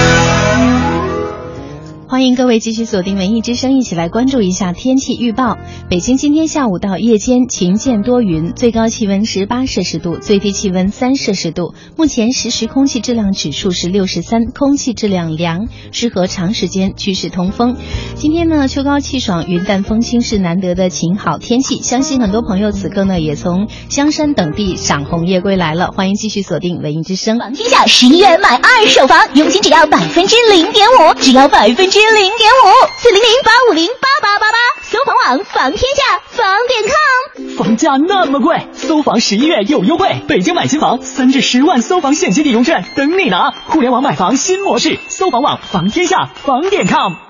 [2.08, 5.58] 欢迎各位继续锁定文艺之声，一起来关注一下天气预报。
[5.90, 11.74] 北京今天下午到夜间晴间多云，最高气温十八摄氏度，最低气温三摄氏度。
[11.96, 17.76] 目前实时空气质量指数是六十三，空气质量良，适合长时间居室通风。
[18.14, 21.82] 今天呢，秋高气爽，云淡风轻是难得的晴好天气。
[21.82, 25.90] 相信很多朋友此刻呢也从香山等地赏红叶归来了。
[25.90, 27.36] 欢迎继续锁定文艺之声。
[27.40, 31.95] 房天下十一月买二手房，佣金只要百分之零点五，只要百分之。
[32.00, 32.66] 零点五
[32.98, 37.56] 四零零八五零八八八八，搜房网房天下房点 com。
[37.56, 43.52] 房价那么贵，搜房十一月有优惠，北京买新房三至十万搜房现金抵用券等你拿。
[43.68, 47.25] 互联网买房新模式，搜房网房天下房点 com。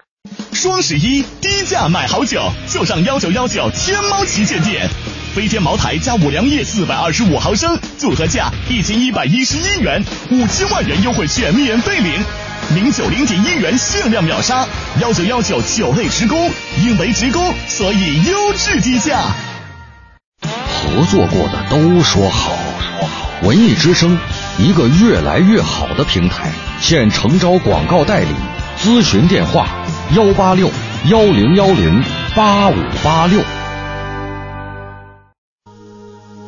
[0.52, 4.88] 双十一低价买好酒，就上幺九幺九天猫旗舰店，
[5.34, 12.12] 飞天茅台加五粮液四百二十五毫升，组合价一千一百一十一元，五千万元优惠券免费领。
[12.74, 14.66] 零九零点一元限量秒杀，
[15.00, 16.50] 幺九幺九酒类职工，
[16.82, 19.20] 因为职工所以优质低价。
[20.42, 23.30] 合作过的都说好，说好。
[23.42, 24.18] 文艺之声，
[24.58, 28.34] 一个越来越好的平台，现诚招广告代理，
[28.82, 29.68] 咨询电话
[30.14, 30.70] 幺八六
[31.10, 32.02] 幺零幺零
[32.36, 33.42] 八五八六。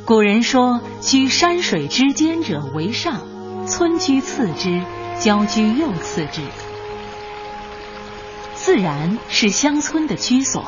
[0.04, 3.20] 古人说：“居山水之间者为上，
[3.66, 4.80] 村居次之。”
[5.18, 6.42] 郊居又次之，
[8.54, 10.64] 自然是乡村的居所。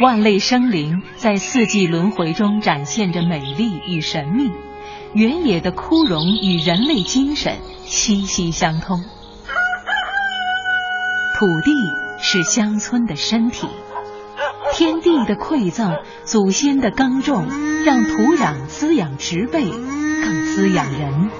[0.00, 4.50] 万类生灵在四季轮回中展现着美丽与神秘，
[5.12, 9.04] 原野的枯荣与人类精神息息相通。
[11.36, 11.72] 土地
[12.20, 13.66] 是乡村的身体，
[14.72, 17.44] 天地的馈赠，祖先的耕种，
[17.84, 21.30] 让土壤滋养植被，更滋养人。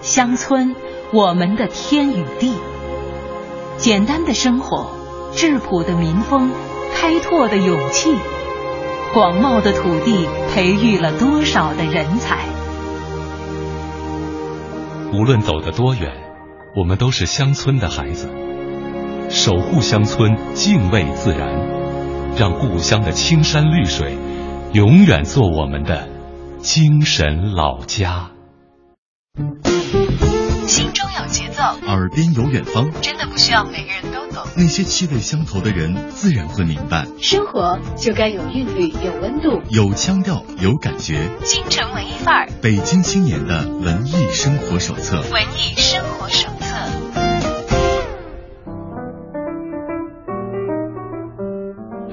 [0.00, 0.74] 乡村，
[1.12, 2.54] 我们的天与地。
[3.76, 4.90] 简单的生活，
[5.34, 6.50] 质朴的民风，
[6.94, 8.16] 开拓的勇气，
[9.12, 12.38] 广袤的土地培育了多少的人才。
[15.12, 16.25] 无论走得多远，
[16.76, 18.28] 我们都是乡村的孩子。
[19.30, 21.48] 守护乡村，敬畏自然，
[22.36, 24.18] 让故乡的青山绿水
[24.74, 26.06] 永远做我们的
[26.58, 28.30] 精神老家。
[30.66, 34.46] 心中有节奏，耳边有远方，真的不需要每个人都懂。
[34.54, 37.06] 那些气味相投的人，自然会明白。
[37.22, 41.30] 生活就该有韵律，有温度，有腔调，有感觉。
[41.42, 45.22] 京城文艺范儿，北京青年的文艺生活手册。
[45.32, 46.55] 文艺生活手册。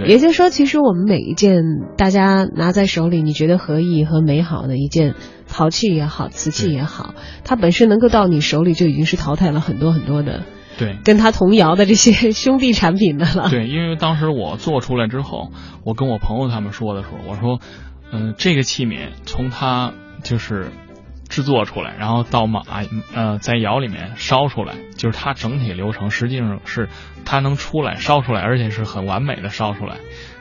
[0.05, 1.63] 也就是说，其实我们每一件
[1.97, 5.15] 大家拿在手里，你觉得合意和美好的一件。
[5.55, 10.45] 陶器也好，瓷器也好，它本身能够到你手里，就已经是淘汰了很多很多的，
[10.79, 13.49] 对，跟他同窑的这些兄弟产品的了。
[13.51, 15.51] 对，因为当时我做出来之后，
[15.85, 17.59] 我跟我朋友他们说的时候，我说，
[18.11, 20.71] 嗯，这个器皿从它就是
[21.33, 22.61] 制作出来，然后到马
[23.15, 26.89] 呃在窑里面烧出来，就是它整体流程实际上是
[27.25, 29.95] 它能出来烧出来，而且是很完美的烧出来，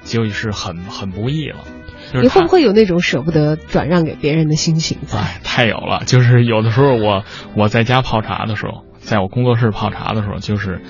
[0.05, 1.61] 就是很很不易了。
[2.13, 4.99] 你会不会有那种舍不得转让给别人的心情？
[5.15, 6.03] 哎，太有了！
[6.05, 7.25] 就是有的时候我
[7.57, 10.83] 我在家泡茶的时候，在我工作室泡茶的时候，就是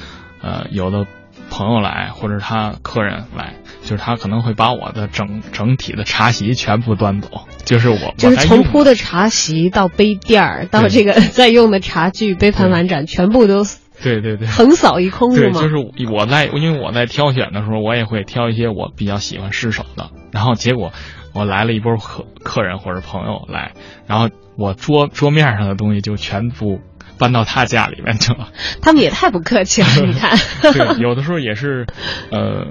[0.42, 1.06] 呃有的
[1.48, 7.28] 朋友来或者他客人来，就是他可能会把我的整整体的茶席全部端走，
[7.64, 13.64] 就是我就是从铺的茶席到杯垫儿到这个 在用的茶具、杯盘碗盏，全部都
[14.02, 15.60] 对对对横扫一空是吗？
[15.60, 15.74] 就是
[16.10, 20.10] 我在因为我在挑选的时候，我也会挑一些我比较喜欢失手的。
[20.32, 20.92] 然后结果，
[21.34, 23.72] 我来了一波客客人或者朋友来，
[24.06, 26.80] 然后我桌 桌面上的东西就全部
[27.18, 28.48] 搬到他家里面去了。
[28.80, 30.36] 他们也太不客气了， 你看。
[30.72, 31.86] 对，有的时候也是，
[32.30, 32.66] 呃，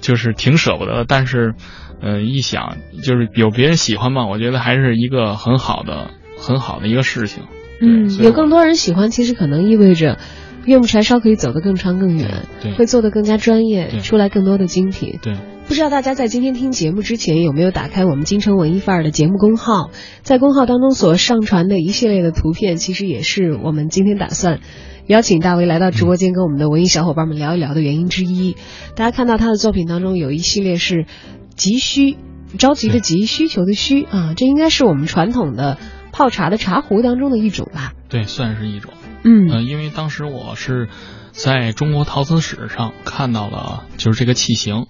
[0.00, 1.54] 就是挺舍不得，但是，
[2.00, 7.44] 呃，一想就是有别人喜欢嘛，我觉得还是一个很好的、很好的一个事情。
[7.80, 10.18] 嗯，有更多人喜欢，其实可能意味着。
[10.64, 12.44] 岳木柴烧可以走得更长更远，
[12.76, 15.20] 会做得更加专业，出来更多的精品。
[15.22, 15.36] 对，
[15.68, 24.58] 不知道大家在今天听节目之前有没有打开我们京城文艺范儿的节目公号，在公号当中所上传的一系列的图片，其实也是我们今天打算
[25.06, 28.56] 邀请大为来到直播间跟我们的文艺小伙伴们聊一聊的原因之一。
[28.96, 31.06] 大家看到他的作品当中有一系列是
[31.54, 32.16] 急需，
[32.58, 35.78] 着急的急，需求的需啊，这应该是我们传统的
[36.12, 37.92] 泡茶的茶壶当中的一种吧？
[38.08, 38.92] 对，算是一种。
[39.22, 40.88] 嗯，呃，因为当时我是
[41.30, 44.86] 在中国陶瓷史上看到了，就是这个器型。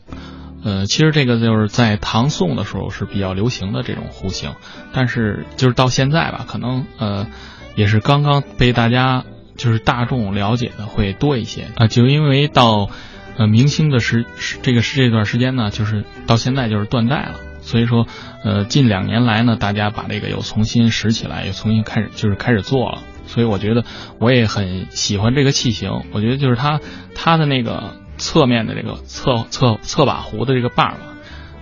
[0.64, 4.54] 呃，其实这个就是在唐宋的时候是比较流行的这种壶型，
[4.92, 7.28] 但是就是到现在吧，可能呃
[7.76, 9.24] 也是刚刚被大家
[9.56, 11.68] 就是大众了解的会多一些。
[11.76, 12.90] 啊，就因为到
[13.36, 14.24] 呃明星的时
[14.62, 18.06] 这个是这段时间呢，就是到现在就是断代了，所以说
[18.44, 23.84] 呃近两年来呢，大家把这个又重新拾起来，又重新开始就是开始做了，所以我觉得
[24.18, 26.80] 我也很喜欢这个器型，我觉得就是它
[27.14, 27.94] 它的那个。
[28.18, 31.15] 侧面的这个侧侧侧把壶的这个把儿吧，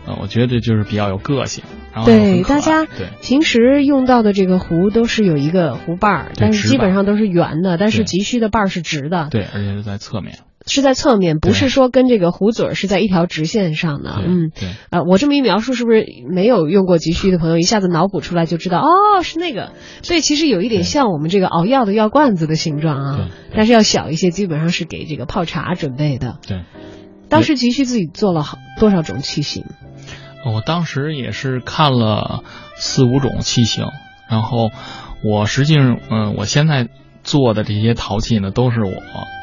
[0.06, 1.64] 呃，我觉得这就是比较有个性。
[1.92, 9.28] 然后对大家对平时用到的这个壶都是有一个壶把儿，但是基本上都是圆的，但是急需的把儿是直的。
[9.30, 10.38] 对，而且是在侧面。
[10.66, 14.22] 是在侧面，不是说跟这个壶嘴是在一条直线上的。
[14.26, 14.70] 嗯，对。
[14.88, 18.78] 呃，我这么一描述，是不是没有用过急需的朋友一下子脑补出来就知道？
[18.80, 19.72] 哦，是那个。
[20.00, 26.38] 所以其实有一点像我们这个熬药的药罐子的形状啊，但是要小一些，基本上是给这个泡茶准备的。
[26.48, 26.62] 对。
[27.28, 29.64] 当时急需自己做了好多少种器型？
[30.44, 32.42] 我当时也是看了
[32.76, 33.86] 四五种器型，
[34.28, 34.70] 然后
[35.22, 36.88] 我实际上，嗯，我现在。
[37.26, 38.92] 做的这些陶器呢，都是我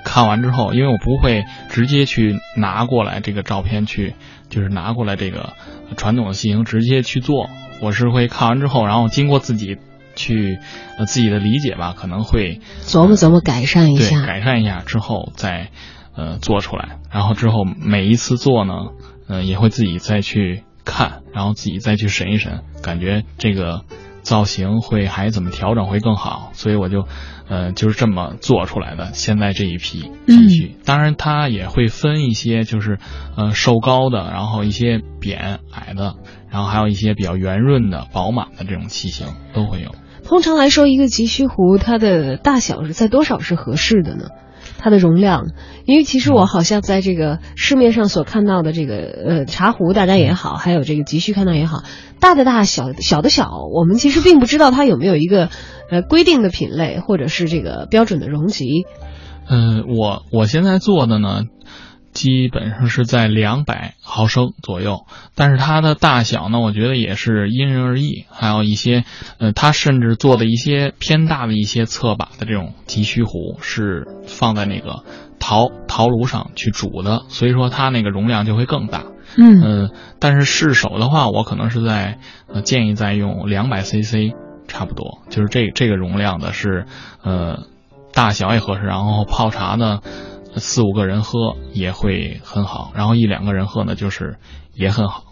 [0.06, 4.14] 看完之后，因为我不会直接去拿过来这个照片去，
[4.50, 5.54] 就是拿过来这个
[5.98, 7.50] 传统的器型直接去做，
[7.82, 9.78] 我是会看完之后，然后经过自己
[10.16, 10.60] 去
[11.00, 15.70] 呃自己的理解吧，可能会琢磨琢磨改善一下，对，改善一下之后再
[16.16, 18.74] 呃做出来，然后之后每一次做呢，
[19.28, 23.82] 呃也会自己再去看，然后自己再去审一审，感觉这个
[24.22, 27.08] 造型会还怎么调整会更好，所以我就。
[27.50, 29.12] 呃，就是这么做出来的。
[29.12, 32.98] 现在这一批急需，当然它也会分一些，就是
[33.36, 36.16] 呃瘦高的，然后一些扁矮的，
[36.50, 39.94] 然后还有一些比较圆润的、饱满的这种器型都会有。
[40.24, 44.30] 通常来说，一个急需壶它的大小是在多少是合适的呢？
[44.84, 45.46] 它的容量，
[45.86, 51.84] 因为其实我好像在这个市面上所看到的这个呃茶壶，大家也好，还有这个急需看到也好，
[52.20, 55.50] 大的大小小的小，我们其实并不知道它有没有一个
[55.92, 58.86] 呃规定的品类或者是这个标准的容积。
[59.48, 61.44] 嗯，我我现在做的呢。
[62.14, 68.26] 基本上是在两百毫升左右，但是它的大小呢，我觉得也是因人而异。
[68.30, 69.06] 还有一些，
[69.38, 75.04] 呃，它甚至做的一些偏大的一些侧把的这种急需壶，是放在那个
[75.40, 79.06] 陶陶炉上去煮的，所以说它那个容量就会更大。
[79.38, 84.36] 嗯，但是试手的话，我可能是在呃建议在用两百 CC
[84.68, 86.86] 差不多，就是这这个容量的是，
[87.24, 87.64] 呃，
[88.14, 90.02] 大小也合适，然后泡茶呢。
[90.58, 94.38] 四五个人喝也会很好，然后一两个人喝呢，就是
[94.74, 95.26] 也很好。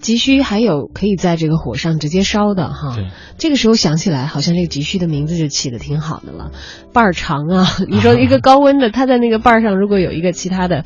[0.00, 2.96] 急需还有可以在这个火上直接烧的哈。
[2.96, 3.06] 对。
[3.38, 6.50] 这个时候想起来，好像这个急需的名字就起的挺好的了。
[6.92, 10.84] 瓣儿长啊， 你说 一个高温的，它在那个瓣儿上如果有一个其他的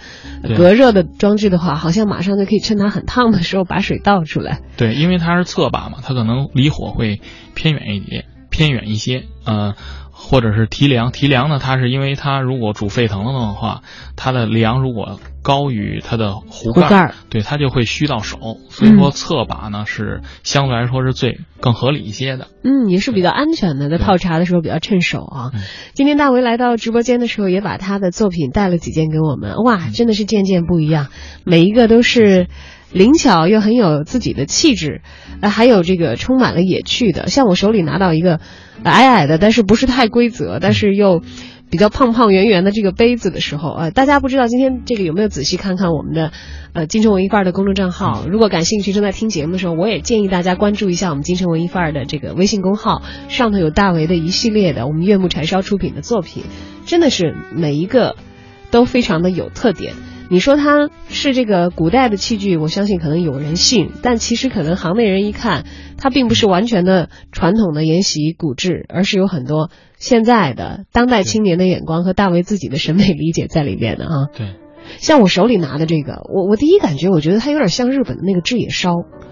[0.59, 4.61] 隔热的装置的话，好像马上就可以趁它很烫的时候把水倒出来。
[4.77, 7.23] 对，因为它是侧把嘛，它可能离火会
[7.55, 9.25] 偏远一点，偏远一些。
[9.47, 9.75] 呃。
[10.19, 11.59] 或者是提梁，提梁呢？
[11.61, 13.83] 它是因为它如果煮沸腾了的话，
[14.17, 18.39] 它的梁如果高于它的壶盖，对它就会虚到手。
[18.71, 22.49] 所以说侧把呢是相对来说是最更合理一些的。
[22.65, 25.53] 嗯，也是比较安全的，在泡茶的时候比较趁手啊。
[25.93, 29.63] 今天大为来到直播间的时候，也把他的作品带了几件给我们。
[29.63, 31.09] 哇，真的是件件不一样，
[31.45, 32.49] 每一个都是
[32.97, 35.03] 灵巧又很有自己的气质，
[35.41, 37.29] 呃，还有这个充满了野趣的。
[37.29, 38.41] 像我手里拿到一个。
[38.83, 41.23] 矮矮的，但是不是太规则，但是又
[41.71, 46.31] 比较胖胖圆圆的这个杯子的时候，呃，大家不知道今天这个有没有仔细看看我们的
[46.75, 48.27] 呃京城文艺范儿的公众账号？
[48.29, 56.45] 如果感兴趣，正在听节目的时候，我也建议大家关注一下我们京城文艺范儿的这个微信公号，上头有大为的一系列的我们悦木柴烧出品的作品，
[56.85, 58.15] 真的是每一个
[58.71, 59.95] 都非常的有特点。
[60.29, 65.65] 你说它是这个古代的器具，我相信可能有人信，但其实可能行内人一看，
[65.99, 74.27] 它并不是完全的传统的沿袭古制，而是有很多现在的当代青年的眼光和大为自己的审美理解在里面的啊。
[74.37, 74.57] 对，
[74.99, 78.91] 像我手里拿的这个，我我第一感觉，我觉得它有点像日本的那个制野烧，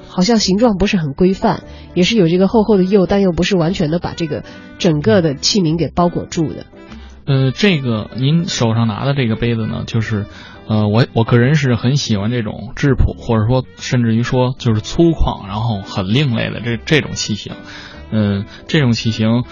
[0.08, 1.64] 好像形状不是很规范，
[1.94, 4.44] 也是有这个厚厚的釉，但又不是完全的把这个
[4.78, 6.66] 整个的器皿给包裹住的。
[7.26, 10.26] 呃，这个您手上拿的这个杯子呢，就是，
[10.66, 17.52] 呃，我我个人是很喜欢这种质朴，或者说甚至于说就是粗犷，然后很另类的这这种器型。
[18.10, 19.42] 嗯、这种器型，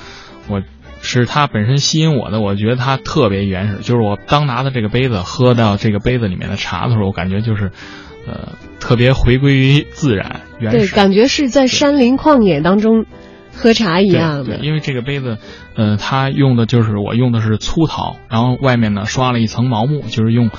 [0.48, 0.62] 我
[1.00, 3.78] 是它本身吸引我的，我觉得它特别原始。
[3.78, 7.72] 就是我当拿的这个杯子喝到这个杯子里面的茶的时候，我感觉就是，
[8.26, 10.94] 呃，特别回归于自然原对，始。
[10.94, 13.04] 感觉是在山林旷野当中
[13.52, 14.44] 喝茶一样的。
[14.44, 15.38] 对对，因为这个杯子，
[15.74, 20.50] 呃，它用的就是我用的是粗陶，然后外面呢刷了一层毛木，就是用，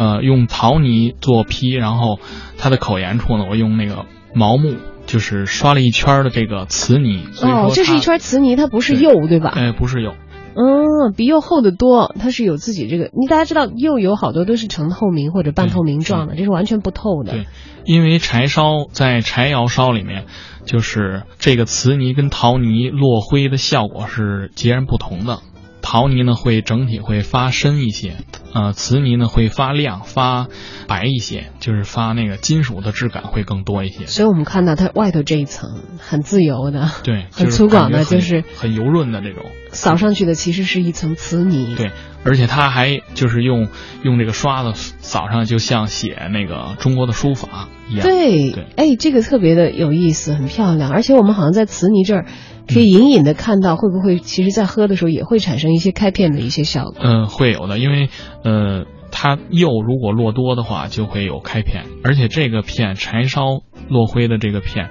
[0.00, 2.18] 呃，用陶泥做坯，然后
[2.56, 7.26] 它的口沿处呢，我用那个毛木，就是刷了一圈的这个瓷泥。
[7.42, 9.50] 哦，这是一圈瓷泥，它不是釉，对吧？
[9.54, 10.14] 哎，不是釉。
[10.54, 13.10] 嗯，比釉厚得多，它是有自己这个。
[13.12, 17.32] 你大家知道釉有好多都是呈透明或者半透明状的，这是完全不透的。
[17.32, 17.46] 对，
[17.84, 20.24] 因为柴烧在柴窑烧里面，
[20.64, 25.40] 就是这个瓷泥跟陶泥落灰的效果是截然不同的。
[25.82, 28.16] 陶泥呢会整体会发深一些，
[28.54, 30.48] 呃，瓷泥呢会发亮、发
[30.86, 34.06] 白一些，就是发那个金属的质感会更多一些。
[34.06, 39.44] 所以我们看到它外头这一层很自由的，对，很就是粗犷的，就是很油润的这种。
[39.72, 41.76] 扫上去的其实是一层瓷泥。
[41.76, 41.92] 对，
[42.24, 43.68] 而且它还就是用
[44.02, 48.02] 用这个刷子扫上，就像写那个中国的书法一样。
[48.02, 50.90] 对，对，哎，这个特别的有意思，很漂亮。
[50.90, 52.26] 而且我们好像在瓷泥这儿
[52.72, 56.94] 可以隐隐的看到，会不会其实在喝的时候也会产生一些开片的一些效果。
[57.00, 58.08] 嗯、会有的，因为
[58.44, 63.42] 呃，它釉如果落多的话，就会有开片，而且这个片柴烧
[63.88, 64.90] 落灰的这个片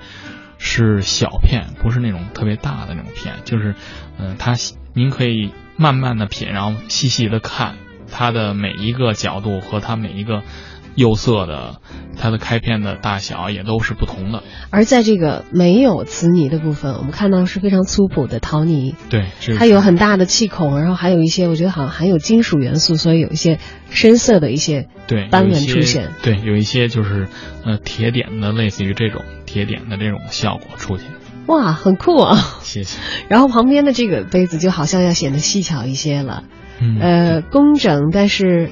[0.58, 3.76] 是小片，不是那种特别大的那种片，就是
[4.18, 4.56] 嗯、它
[4.94, 7.78] 您可以慢慢的品，然后细细的看
[8.12, 10.42] 它的每一个角度和它每一个
[10.96, 11.78] 釉色的
[12.18, 14.44] 它的开片的大小也都是不同的。
[14.70, 23.60] 而在这个没有瓷泥的部分，我们看到是非常粗朴的陶泥，对，这它有很大的气孔，然后还有一些我觉得好像含有金属元素，所以有一些
[23.90, 26.12] 深色的一些对斑纹出现。
[26.22, 27.28] 对，有一些就是
[27.66, 31.06] 呃铁点的，类似于这种铁点的这种效果出现。
[31.48, 32.38] 哇，很酷啊！
[32.62, 33.00] 谢谢。
[33.28, 36.44] 然后旁边的这个杯子就好像要显得细巧一些了，
[36.80, 38.70] 嗯呃，工整，但是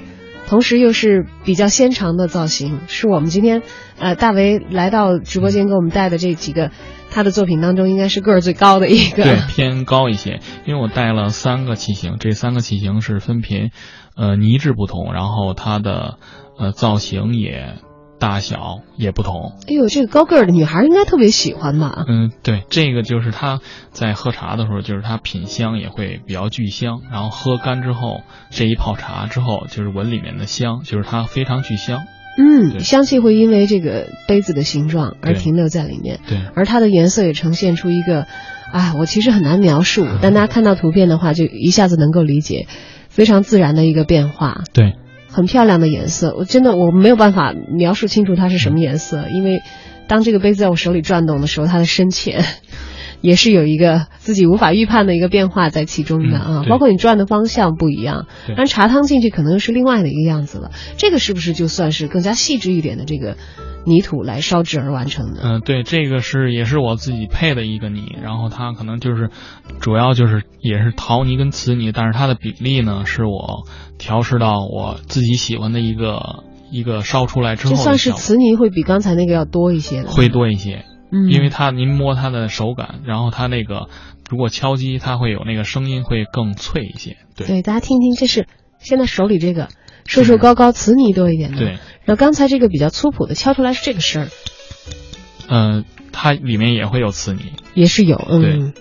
[0.48, 3.64] 同时又是比较纤长的造型，是我们今天
[4.00, 6.72] 呃大为来到直播间给我们带的这几个
[7.12, 9.24] 他的作品当中，应该是个儿最高的一个。
[9.24, 13.72] 对，偏高一些，因为我带了三个器型，这三个器型是分频
[14.16, 16.18] 呃泥质不同，然后它的
[16.58, 17.76] 呃造型也
[18.20, 19.54] 大小也不同。
[19.68, 22.04] 哎呦，这个高个儿的女孩应该特别喜欢吧？
[22.08, 23.60] 嗯，对，这个就是她
[23.92, 32.00] 在喝茶的时候，就是它品香也会比较聚香，然后喝干之后，这一泡茶之后，就是闻里面的香，就是它非常聚香。
[32.40, 38.28] 嗯，香气会因为这个杯子的形状而停留在里面，对，而它的颜色也呈现出一个，
[38.72, 42.68] 哎，我其实很难描述，但大家看到图片的话，就一下子能够理解，
[43.10, 44.62] 非常自然的一个变化。
[44.72, 44.94] 对，
[45.38, 49.62] 很漂亮的颜色，我真的我没有办法描述清楚它是什么颜色，因为
[50.08, 52.44] 当这个杯子在我手里转动的时候，它的深浅
[53.22, 60.72] 也是有一个自己无法预判的一个变化在其中的啊，嗯包括你转的方向不一样，对但茶汤进去可能又是另外的一个样子了。
[60.98, 63.38] 这个是不是就算是更加细致一点的这个
[63.88, 65.42] 泥土来烧制而完成的？
[65.44, 69.30] 嗯、对，这个是也是我自己配的一个泥，然后它可能就是
[69.80, 73.66] 主要就是也是陶泥跟瓷泥，但是它的比例呢是我
[73.98, 77.98] 调试到我自己喜欢的一个一个烧出来之后这的效果。
[77.98, 81.32] 算是瓷泥会比刚才那个要多一些的，会多一些，嗯。
[81.32, 83.88] 因为它您摸它的手感，然后它那个
[84.30, 87.48] 如果敲击，它会有那个声音会更脆一些，对。
[87.48, 88.48] 对，大家听听，这是
[88.80, 89.70] 现在手里这个
[90.08, 91.68] 瘦瘦高高瓷泥多一点的，对，
[92.06, 94.28] 然后刚才这个比较粗朴的敲出来是这个声儿，
[95.50, 98.74] 嗯、它里面也会有瓷泥，也是有，嗯，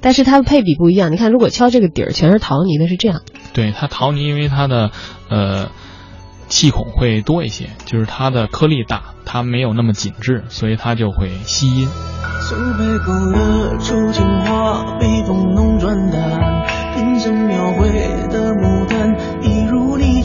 [0.00, 1.12] 但是它的配比不一样。
[1.12, 3.22] 你看，如果敲这个底儿全是陶泥的，是这样，
[3.52, 4.90] 对它陶泥，因为它的
[5.28, 5.70] 呃
[6.48, 11.88] 气孔会多一些，就是它的颗粒大，它没有那么紧致，所以它就会吸音。
[12.48, 17.88] 手背勾勒出情话，被风弄转淡，平生描绘
[18.30, 19.14] 的牡丹，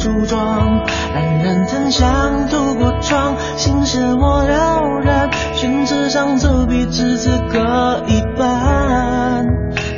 [0.04, 0.84] 梳妆，
[1.16, 9.45] 冉冉檀香透过窗，心事我了然，宣纸上走笔只字各一半，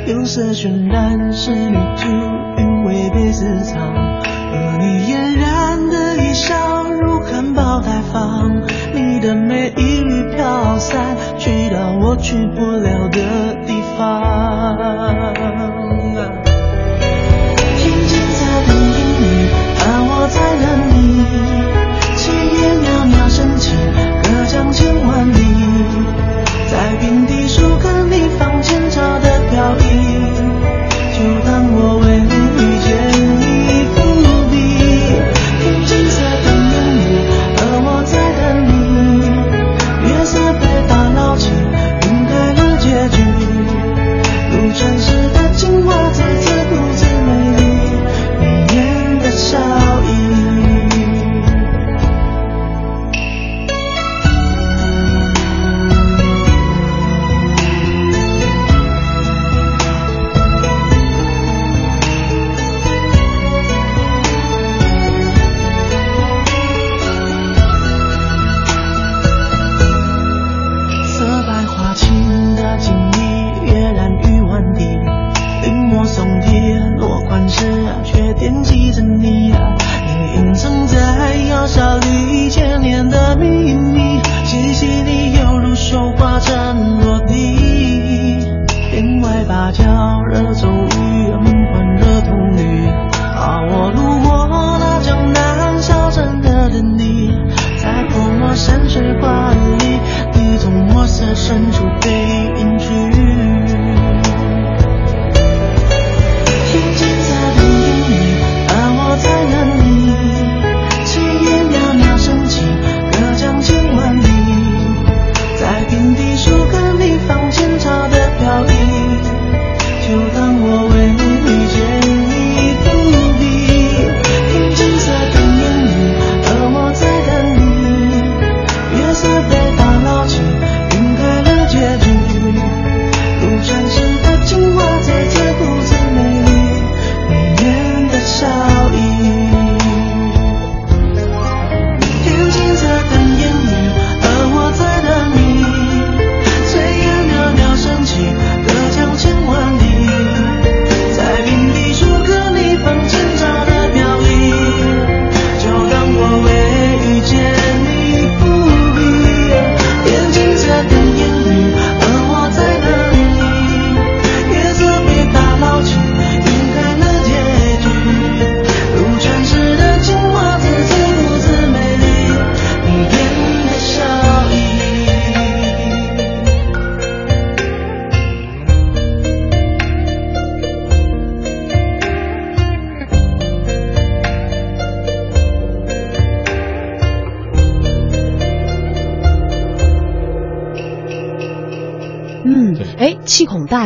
[0.06, 2.08] 釉色渲染是旅途，
[2.56, 8.62] 韵味被私藏，而你嫣然的一笑如含苞待放，
[8.94, 15.85] 你的美一缕飘散，去到我去不了的地方。
[20.28, 21.24] 在等你，
[22.16, 22.24] 炊
[22.58, 23.70] 烟袅袅升起，
[24.24, 25.38] 隔江千万里，
[26.70, 29.35] 在平地树根里放前朝的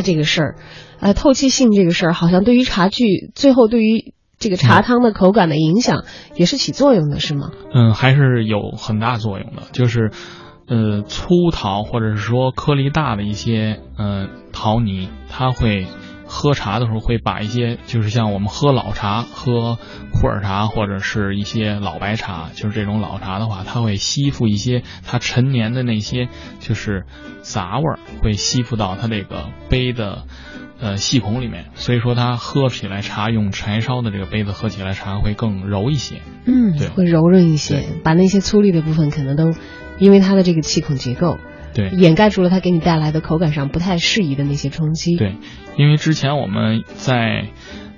[0.03, 0.57] 这个事儿，
[1.01, 7.51] 呃，透气性这个事儿，好像对于茶具最后对于这个茶汤的口感的影响也是起作用的，是吗？
[7.75, 10.11] 嗯，还是有很大作用的，就是，
[10.67, 15.87] 呃，粗陶或者是说颗粒大的一些呃陶泥，它会
[16.31, 19.79] 喝茶的时候会把一些，就是像我们喝老茶、喝
[20.13, 26.29] 普洱茶或者是一些老白茶，就是这种老茶的话，它会吸附一些它陈年的那些
[26.61, 27.05] 就是
[27.43, 30.23] 杂味儿，会吸附到它这个杯的。
[30.83, 36.23] 呃，细孔里面，所以说它喝起来茶用柴烧的这个杯子喝起来茶会更柔一些。
[36.47, 39.53] 嗯，对会柔润一些，把那些粗粝的部分可能都
[39.99, 41.37] 因为它的这个气孔结构，
[41.75, 45.17] 对，掩盖住了它给你带来的口感上不太适宜的那些冲击。
[45.17, 45.37] 对，
[45.77, 47.47] 因为之前我们在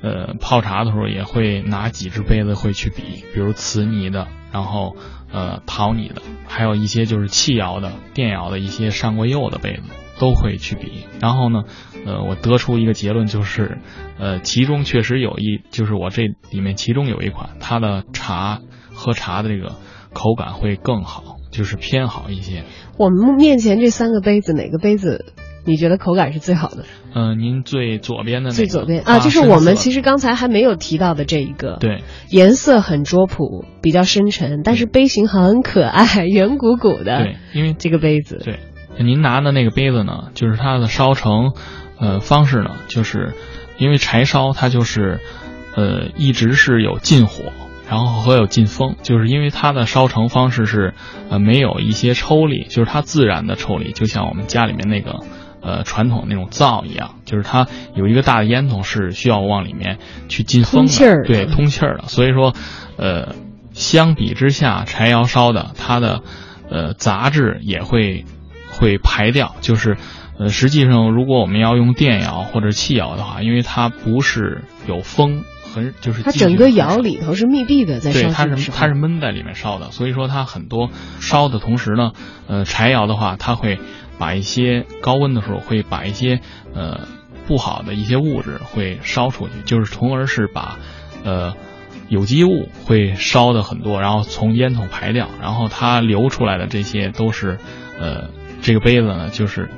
[0.02, 4.96] 呃泡茶的时候也会拿几只杯子会去比，比如瓷泥的，然后
[5.32, 9.82] 呃陶泥的，还有一些就是器窑的、电窑的一些上过釉的杯子。
[10.20, 11.64] 都会去比，然后呢，
[12.06, 13.78] 呃，我得出一个结论，就是，
[14.20, 18.60] 呃，其中确实有一，就是我这里面其中有一款，它的茶
[18.94, 19.72] 喝茶的这个
[20.12, 22.64] 口感会更好，就是偏好一些。
[22.96, 25.26] 我们面前这三个杯子，哪个杯子
[25.64, 26.84] 你觉得口感是最好的？
[27.14, 37.18] 嗯、呃，您最左边的那个最左边啊，就是我们其实刚才还没有提到的这一个，对，颜色很拙朴，比较深沉，但是杯型很可爱，圆鼓鼓的。
[37.18, 38.58] 对，因为这个杯子，对。
[38.98, 41.52] 您拿的那个杯子呢，就是它的烧成，
[41.98, 43.32] 呃，方式呢，就是
[43.78, 45.18] 因为柴烧它就是，
[45.74, 47.44] 呃，一直是有近火，
[47.88, 50.94] 然后和有进风，就是因为它的烧成方式是，
[51.30, 55.20] 呃，没有一些抽力，就是它自然的抽力，就像我们家里面那个，
[55.60, 60.88] 呃，传统那种灶一样，就是它有一个大的烟筒是需要往里面去进风的，
[61.26, 62.54] 对，通气儿的，所以说，
[62.96, 63.34] 呃，
[63.72, 66.22] 相比之下，柴窑烧的它的，
[66.70, 68.24] 呃，杂质也会。
[68.74, 69.98] 会排掉，就是，
[70.38, 82.12] 呃，实际上如果我们要用电窑或者气窑的话，因为它不是有风，很就是它整个窑里头是密闭的，在烧对，它是它是闷在里面烧的，所以说它很多烧的同时呢，
[82.46, 83.78] 呃，柴窑的话，它会
[84.18, 86.40] 把一些高温的时候会把一些
[86.74, 87.08] 呃
[87.46, 90.78] 不好的一些物质会烧出去，就是从而是把
[91.24, 91.54] 呃
[92.08, 97.58] 有机物会烧的很多，然后从烟囱排掉，然后它流出来的这些都是
[97.98, 98.30] 呃。
[98.64, 99.70] 这个杯子呢，就是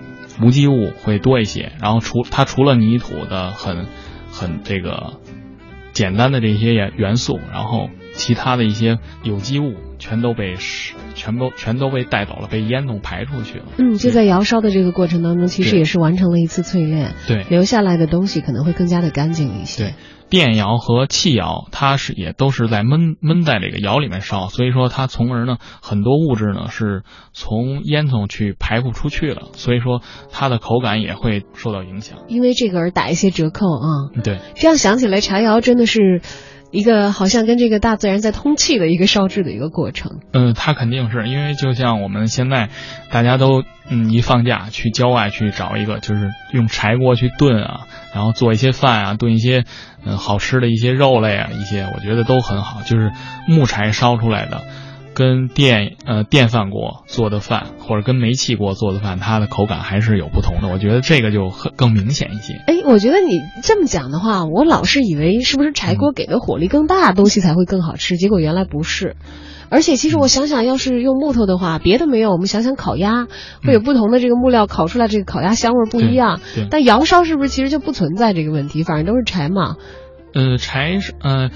[0.42, 3.86] 无机物会多一些，然后除它除了泥土的很
[4.30, 5.14] 很这个
[5.94, 10.56] 简单的这些元素，然后其他的一些有机物全都被
[11.14, 13.64] 全都全都被带走了，被烟囱排出去了。
[13.78, 19.84] 嗯，就在窑烧的这个过程当中，其实也是完成了一次淬炼，对，留下来的东西可能会更加的干净一些。
[19.84, 19.94] 对。
[20.30, 27.02] 电窑和气窑，它是也都是在闷闷在这个窑里面烧，所以说它从而呢很多物质呢是
[27.32, 30.00] 从烟囱去排不出去了，所以说
[30.32, 33.86] 它的口感也会受到影响，因为这个而打一些折扣啊。
[34.24, 36.22] 对，这样想起来，柴窑真的是。
[36.74, 40.18] 一个好像跟这个大自然在通气的一个烧制的一个过程。
[40.32, 42.68] 嗯，它肯定是因为就像我们现在
[43.12, 49.62] 大家都嗯一放假去郊外去找一个就是用柴锅去炖啊，然后做一些饭啊，炖一些
[50.04, 53.12] 嗯好吃的一些肉类啊，一些我觉得都很好，就是
[53.46, 54.62] 木柴烧出来的。
[55.14, 60.68] 跟电呃电饭锅做的饭，或者跟煤气锅做的饭，它的口感还是有不同的。
[60.68, 62.54] 我觉得这个就很更明显一些。
[62.66, 63.30] 哎，我觉得你
[63.62, 69.16] 这么讲的话，我老是以为是不是柴锅给的火力更大，东西才会更好吃，结果原来不是。
[69.70, 73.26] 而且其实我想想，要是用木头的话，别的没有，我们想想烤鸭
[73.64, 76.40] 会有不同的这个木料烤出来，这个烤鸭香味不一样。
[76.70, 78.82] 但窑烧是不是其实就不存在这个问题？
[78.82, 79.76] 反正都是柴嘛。
[80.34, 81.50] 呃，柴呃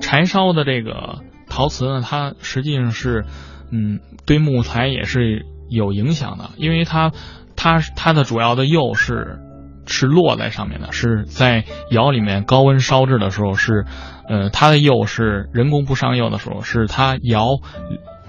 [0.00, 1.20] 柴烧的这个。
[1.48, 3.24] 陶瓷呢，它实际上是，
[3.70, 7.12] 嗯，对木材也是有影响的，因为它，
[7.56, 9.38] 它它的主要的釉是
[9.86, 13.84] 是落在上面的，是在窑里面高温烧制的时候是，
[14.28, 17.48] 呃，它的釉是人工不上釉的时候，是它窑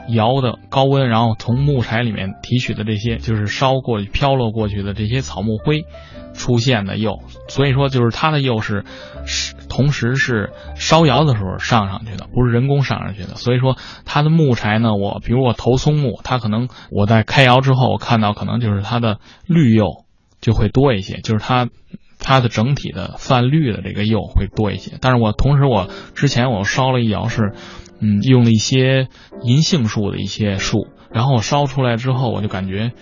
[0.09, 5.85] 窑的高温，然后从木材里面提取的这些就是烧过飘落过去的这些草木灰。
[6.37, 8.83] 出现的釉，所以说就是它的釉是，
[9.25, 13.35] 是同时是烧窑的时候上上去的，不是人工上上去的。
[13.35, 20.05] 所以说它的木材呢，我比如我投松木，它可能我在开窑之后，我看到可能就是它的绿釉
[20.39, 21.67] 就会多一些，就是它
[22.19, 24.93] 它的整体的泛绿的这个釉会多一些。
[25.01, 27.51] 但是我同时我之前我烧了一窑是，
[27.99, 29.09] 嗯，用了一些
[29.43, 32.93] 银杏树的一些树，然后我烧出来之后，我就感觉。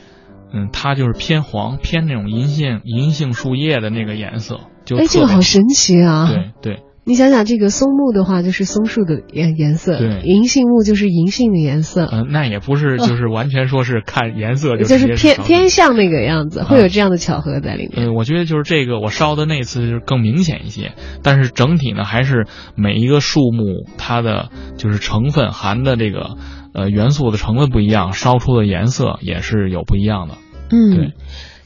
[0.55, 6.30] 嗯，它就是偏黄，偏那种银杏银杏树叶的那个颜色，就哎，这个好神奇啊！
[6.62, 12.08] 对对，你想想，这个松木的话就是松树的颜颜色，对，银杏木就是银杏的颜色。
[12.12, 18.08] 嗯，那也不是，就是完全说是看颜色就就是偏偏向那个样子，会有这样的巧合在里面。
[18.08, 26.38] 嗯，我觉得就是这个我烧的那次就是更明显一些，但是整体呢，还是每一个树木它的就是成分含的这个
[26.74, 30.36] 呃元素的成分不一样，烧出的颜色也是有不一样的。
[30.72, 31.12] 嗯，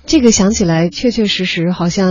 [0.06, 2.10] 这个想起来确确实实好像，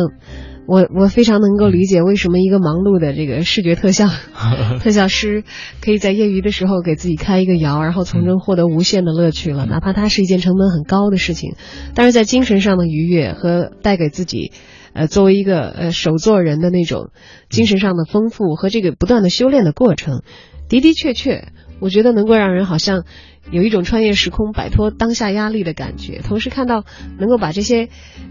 [0.66, 4.08] 我我非常能够理解为什么一个忙碌的这个视觉特效
[4.82, 5.44] 特效师，
[5.80, 9.64] 可以在业余的时候给自己开一个窑，然后从中获得无限的乐趣了。
[9.66, 11.54] 哪怕它是一件成本很高的事情，
[11.94, 14.52] 但是在精神上的愉悦和带给自己，
[14.92, 17.10] 呃，作为一个呃手作人的那种
[17.48, 20.22] 精神上的丰富和这个不断的修炼的过程，
[20.68, 21.48] 的的确确，
[21.80, 23.04] 我觉得能够让人好像。
[23.50, 26.84] 有一种穿越时空、摆脱当下压力的感觉，同时看到
[27.18, 27.88] 能够把这些，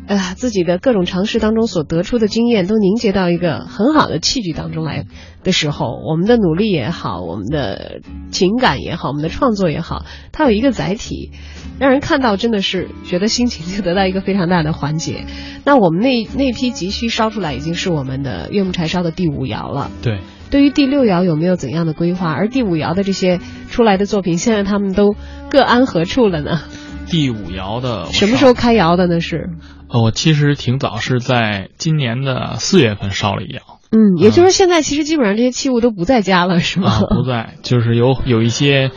[0.07, 5.05] 呃，自己的各种尝试当中所得出的经验都凝结到一个很好的器具当中来
[5.43, 8.01] 的时候，我们的努力也好，我们的
[8.32, 11.32] 情感也好，我们的创作也好，它有一个载体，
[11.80, 15.26] 让人看到真的是觉得心情就得到一个非常大的缓解。
[15.63, 19.89] 那我们那那批急需烧出来，已经是我们的岳木柴烧的第五窑了。
[20.01, 20.20] 对。
[20.56, 22.32] 对于第六爻有没有怎样的规划？
[22.32, 25.14] 而第五爻的这些出来的作品，现在他们都
[25.49, 26.62] 各安何处了呢？
[27.08, 29.20] 第五爻的什么时候开窑的呢？
[29.20, 29.49] 是？
[29.89, 33.82] 呃，我其实挺早，是在今年的四月份烧了一窑。
[33.91, 37.01] 嗯，也就是现在其实基本上这些器物都不在家了，是吗？
[37.01, 38.91] 不在，就是有有一些，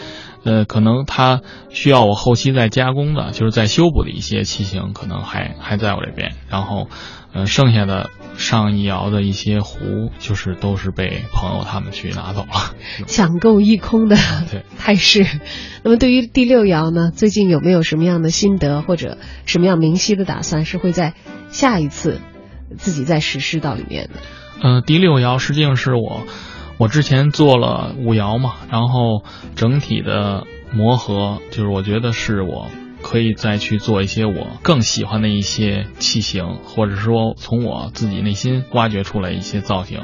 [0.44, 1.40] 呃，可能它
[1.70, 6.34] 需要我后期再加工的，就是在修补的一些器型，可能还还在我这边。
[6.48, 6.86] 然后。
[7.32, 12.74] 呃，剩下的上一窑的一些壶，就是都是被朋友他们去拿走了，
[13.06, 14.16] 抢购一空的
[14.78, 15.26] 态势。
[15.82, 20.64] 那么对于第六窑呢，最近有没有什么样的心得或者什么样明晰的打算？
[20.64, 21.14] 是会在
[21.50, 22.20] 下一次
[22.76, 24.20] 自己再实施到里面的？
[24.62, 26.26] 嗯，第六窑实际上是我，
[26.78, 29.22] 我之前做了五窑嘛，然后
[29.54, 32.70] 整体的磨合，就是我觉得是我。
[33.02, 40.00] 可以再去做一些我更喜欢的一些器型，或者说从我自己内心挖掘出来一些造型，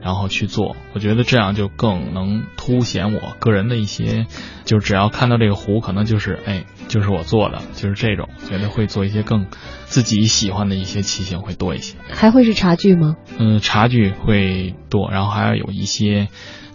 [0.00, 0.76] 然后去做。
[0.94, 4.26] 我觉得这样就更能凸显我个人的一些，
[4.64, 8.28] 就只要看到这个壶，可能就是哎，就是我做的，就是这种。
[8.48, 9.46] 觉得会做一些更
[9.84, 11.96] 自己喜欢的一些器型会多一些。
[12.10, 13.16] 还会是茶具吗？
[13.38, 16.28] 嗯，茶具会多，然后还要有一些。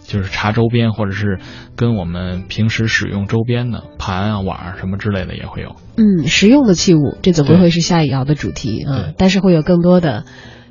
[0.04, 1.38] 就是查周边，或者是
[1.76, 5.76] 跟我们平时使用周边的盘啊、碗啊什么之类的也会有。
[5.96, 9.12] 嗯，实用的器物，这怎么会是下一窑的主题啊。
[9.16, 10.24] 但是会有更多的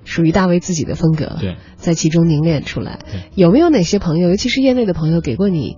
[0.06, 3.00] 属于大为自己的风格，对，在其中凝练出来。
[3.36, 5.78] 有没有哪些朋友，尤其是业内的朋友，给过你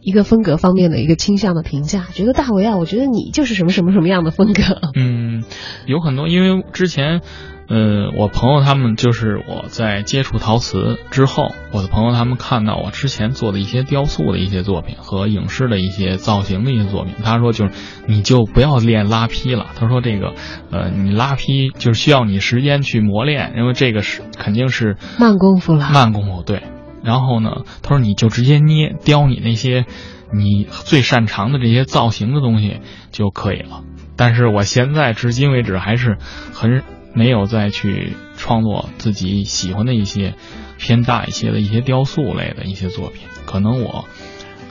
[0.00, 2.08] 一个风格方面的一个倾向的评价？
[2.12, 4.62] 觉得大为啊，我觉得你就是什么什么什么样的风格？
[4.96, 5.44] 嗯，
[5.86, 7.20] 有很多，因为之前。
[7.66, 17.72] 呃，我朋友他们就是我在接触陶瓷之后，我的朋友他们看到我之前做的一些雕塑的一些作品和影视的一些造型的一些作品，他说就是
[18.06, 20.34] 你就不要练拉坯了，他说这个
[20.70, 26.62] 呃你拉坯就是需要你时间去磨练，因为这个是肯定是慢功夫了，慢功夫对。
[27.02, 29.86] 然后呢，他说你就直接捏雕你那些
[30.32, 33.80] 你最擅长的这些造型的东西就可以了。
[34.16, 36.18] 但是我现在至今为止还是
[36.52, 36.82] 很。
[37.14, 40.34] 没有再去创作自己喜欢的一些
[40.76, 44.06] 偏大一些的一些雕塑类的一些作品，可能我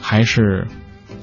[0.02, 0.68] 还是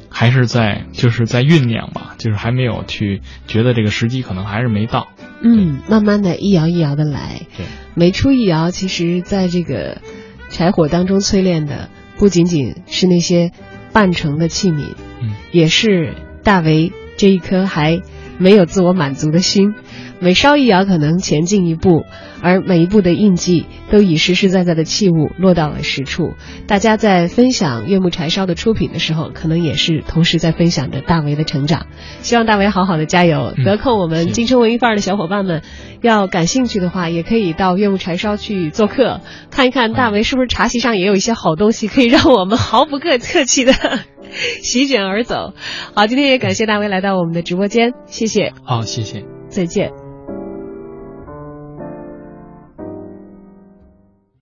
[0.09, 5.09] 还是在就是在酝酿吧，就是还没有去觉得这个时机可能还是没到。
[5.43, 7.43] 嗯，慢慢的一摇一摇的来。
[7.57, 10.01] 对，每出一摇，其实在这个
[10.49, 13.53] 柴火当中淬炼的不仅仅是那些
[13.93, 18.01] 半成的器皿，嗯，也是大为这一颗还
[18.39, 19.75] 没有自我满足的心。
[20.21, 22.05] 每烧一窑，可能前进一步，
[22.43, 26.35] 而每一步的印记都以实实在在的器物落到了实处。
[26.67, 31.87] 大家在分享悦木柴烧的出品的时候，可能也是同时在分享着大为的成长。
[32.21, 33.55] 希望大为好好的加油。
[33.65, 35.63] 得空我们京城文艺范儿的小伙伴们，
[36.03, 43.73] 要感兴趣的话，也可以到悦木柴烧去做客，看一看大为是不是茶席上也有一些好东西，可以让我们毫不客客气的
[44.63, 45.55] 席卷而走。
[45.95, 48.53] 好，今天也感谢大为来到我们的直播间，谢谢。
[48.65, 50.00] 好，谢谢，再见。